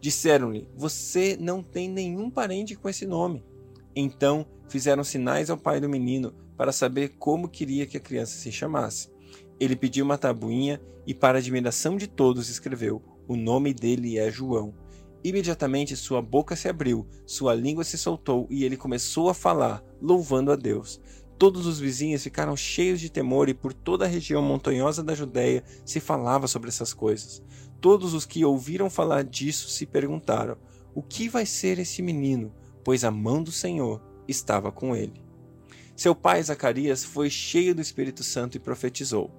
Disseram-lhe: 0.00 0.68
Você 0.74 1.36
não 1.38 1.62
tem 1.62 1.88
nenhum 1.88 2.28
parente 2.28 2.74
com 2.74 2.88
esse 2.88 3.06
nome. 3.06 3.44
Então 3.94 4.44
fizeram 4.68 5.04
sinais 5.04 5.48
ao 5.48 5.56
pai 5.56 5.78
do 5.80 5.88
menino 5.88 6.34
para 6.56 6.72
saber 6.72 7.10
como 7.20 7.48
queria 7.48 7.86
que 7.86 7.98
a 7.98 8.00
criança 8.00 8.36
se 8.36 8.50
chamasse. 8.50 9.12
Ele 9.60 9.76
pediu 9.76 10.04
uma 10.04 10.18
tabuinha 10.18 10.82
e, 11.06 11.14
para 11.14 11.38
admiração 11.38 11.96
de 11.96 12.08
todos, 12.08 12.48
escreveu: 12.48 13.00
O 13.28 13.36
nome 13.36 13.72
dele 13.72 14.18
é 14.18 14.28
João. 14.28 14.74
Imediatamente 15.22 15.96
sua 15.96 16.22
boca 16.22 16.54
se 16.54 16.68
abriu, 16.68 17.06
sua 17.26 17.54
língua 17.54 17.82
se 17.82 17.98
soltou 17.98 18.46
e 18.48 18.64
ele 18.64 18.76
começou 18.76 19.28
a 19.28 19.34
falar, 19.34 19.82
louvando 20.00 20.52
a 20.52 20.56
Deus. 20.56 21.00
Todos 21.36 21.66
os 21.66 21.78
vizinhos 21.78 22.22
ficaram 22.22 22.56
cheios 22.56 23.00
de 23.00 23.10
temor 23.10 23.48
e 23.48 23.54
por 23.54 23.72
toda 23.72 24.04
a 24.04 24.08
região 24.08 24.42
montanhosa 24.42 25.02
da 25.02 25.14
Judéia 25.14 25.64
se 25.84 26.00
falava 26.00 26.46
sobre 26.46 26.68
essas 26.68 26.92
coisas. 26.92 27.42
Todos 27.80 28.14
os 28.14 28.24
que 28.24 28.44
ouviram 28.44 28.90
falar 28.90 29.22
disso 29.24 29.68
se 29.68 29.86
perguntaram: 29.86 30.56
O 30.94 31.02
que 31.02 31.28
vai 31.28 31.46
ser 31.46 31.78
esse 31.78 32.02
menino? 32.02 32.52
Pois 32.84 33.04
a 33.04 33.10
mão 33.10 33.42
do 33.42 33.52
Senhor 33.52 34.02
estava 34.26 34.72
com 34.72 34.96
ele. 34.96 35.27
Seu 35.98 36.14
pai 36.14 36.40
Zacarias 36.40 37.02
foi 37.02 37.28
cheio 37.28 37.74
do 37.74 37.82
Espírito 37.82 38.22
Santo 38.22 38.56
e 38.56 38.60
profetizou: 38.60 39.32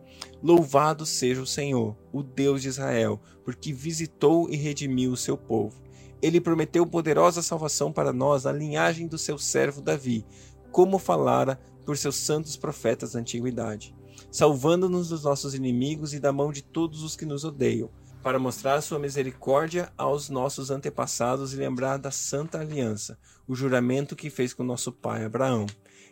Louvado 0.43 1.05
seja 1.05 1.41
o 1.41 1.47
Senhor, 1.47 1.95
o 2.11 2.21
Deus 2.21 2.61
de 2.61 2.67
Israel, 2.67 3.17
porque 3.45 3.71
visitou 3.71 4.49
e 4.49 4.57
redimiu 4.57 5.13
o 5.13 5.17
seu 5.17 5.37
povo. 5.37 5.81
Ele 6.21 6.41
prometeu 6.41 6.85
poderosa 6.85 7.41
salvação 7.41 7.93
para 7.93 8.11
nós 8.11 8.43
na 8.43 8.51
linhagem 8.51 9.07
do 9.07 9.17
seu 9.17 9.37
servo 9.37 9.81
Davi, 9.81 10.25
como 10.69 10.99
falara 10.99 11.57
por 11.85 11.95
seus 11.95 12.17
santos 12.17 12.57
profetas 12.57 13.13
da 13.13 13.21
antiguidade, 13.21 13.95
salvando-nos 14.29 15.07
dos 15.07 15.23
nossos 15.23 15.55
inimigos 15.55 16.13
e 16.13 16.19
da 16.19 16.33
mão 16.33 16.51
de 16.51 16.61
todos 16.61 17.03
os 17.03 17.15
que 17.15 17.23
nos 17.25 17.45
odeiam, 17.45 17.89
para 18.21 18.37
mostrar 18.37 18.81
sua 18.81 18.99
misericórdia 18.99 19.93
aos 19.97 20.29
nossos 20.29 20.69
antepassados 20.69 21.53
e 21.53 21.55
lembrar 21.55 21.95
da 21.95 22.11
santa 22.11 22.59
aliança, 22.59 23.17
o 23.47 23.55
juramento 23.55 24.13
que 24.13 24.29
fez 24.29 24.53
com 24.53 24.61
nosso 24.61 24.91
pai 24.91 25.23
Abraão 25.23 25.65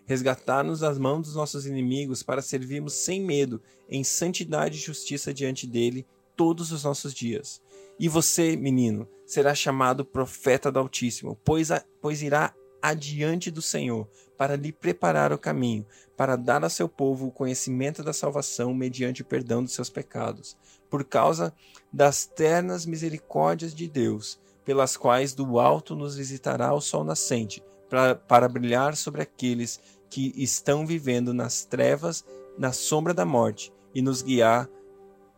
resgatar-nos 0.07 0.79
das 0.79 0.97
mãos 0.97 1.27
dos 1.27 1.35
nossos 1.35 1.67
inimigos 1.67 2.23
para 2.23 2.41
servirmos 2.41 2.93
sem 2.93 3.21
medo, 3.21 3.61
em 3.87 4.03
santidade 4.03 4.77
e 4.77 4.81
justiça 4.81 5.33
diante 5.33 5.67
dele 5.67 6.07
todos 6.35 6.71
os 6.71 6.83
nossos 6.83 7.13
dias. 7.13 7.61
E 7.99 8.07
você, 8.07 8.55
menino, 8.55 9.07
será 9.25 9.53
chamado 9.53 10.05
profeta 10.05 10.71
do 10.71 10.79
Altíssimo, 10.79 11.37
pois, 11.43 11.71
a, 11.71 11.83
pois 12.01 12.21
irá 12.21 12.53
adiante 12.81 13.51
do 13.51 13.61
Senhor 13.61 14.07
para 14.37 14.55
lhe 14.55 14.71
preparar 14.71 15.33
o 15.33 15.37
caminho, 15.37 15.85
para 16.15 16.35
dar 16.35 16.63
a 16.63 16.69
seu 16.69 16.87
povo 16.87 17.27
o 17.27 17.31
conhecimento 17.31 18.03
da 18.03 18.13
salvação 18.13 18.73
mediante 18.73 19.23
o 19.23 19.25
perdão 19.25 19.63
dos 19.63 19.73
seus 19.73 19.89
pecados, 19.89 20.55
por 20.89 21.03
causa 21.03 21.53
das 21.91 22.25
ternas 22.25 22.85
misericórdias 22.85 23.73
de 23.73 23.87
Deus, 23.87 24.39
pelas 24.63 24.95
quais 24.95 25.33
do 25.33 25.59
alto 25.59 25.95
nos 25.95 26.15
visitará 26.15 26.73
o 26.73 26.81
sol 26.81 27.03
nascente, 27.03 27.63
para, 27.89 28.15
para 28.15 28.47
brilhar 28.47 28.95
sobre 28.95 29.21
aqueles 29.21 29.79
que 30.09 30.33
estão 30.35 30.85
vivendo 30.85 31.33
nas 31.33 31.65
trevas, 31.65 32.23
na 32.57 32.71
sombra 32.71 33.13
da 33.13 33.25
morte, 33.25 33.71
e 33.93 34.01
nos 34.01 34.21
guiar 34.21 34.69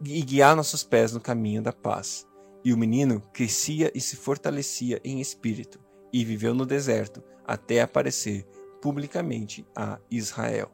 e 0.03 0.21
guiar 0.21 0.55
nossos 0.55 0.84
pés 0.84 1.12
no 1.12 1.19
caminho 1.19 1.62
da 1.62 1.73
paz. 1.73 2.25
E 2.63 2.73
o 2.73 2.77
menino 2.77 3.21
crescia 3.34 3.91
e 3.93 4.01
se 4.01 4.15
fortalecia 4.15 4.99
em 5.03 5.19
espírito, 5.19 5.79
e 6.12 6.23
viveu 6.23 6.53
no 6.53 6.65
deserto 6.65 7.23
até 7.45 7.82
aparecer 7.82 8.45
publicamente 8.82 9.65
a 9.75 9.99
Israel. 10.10 10.71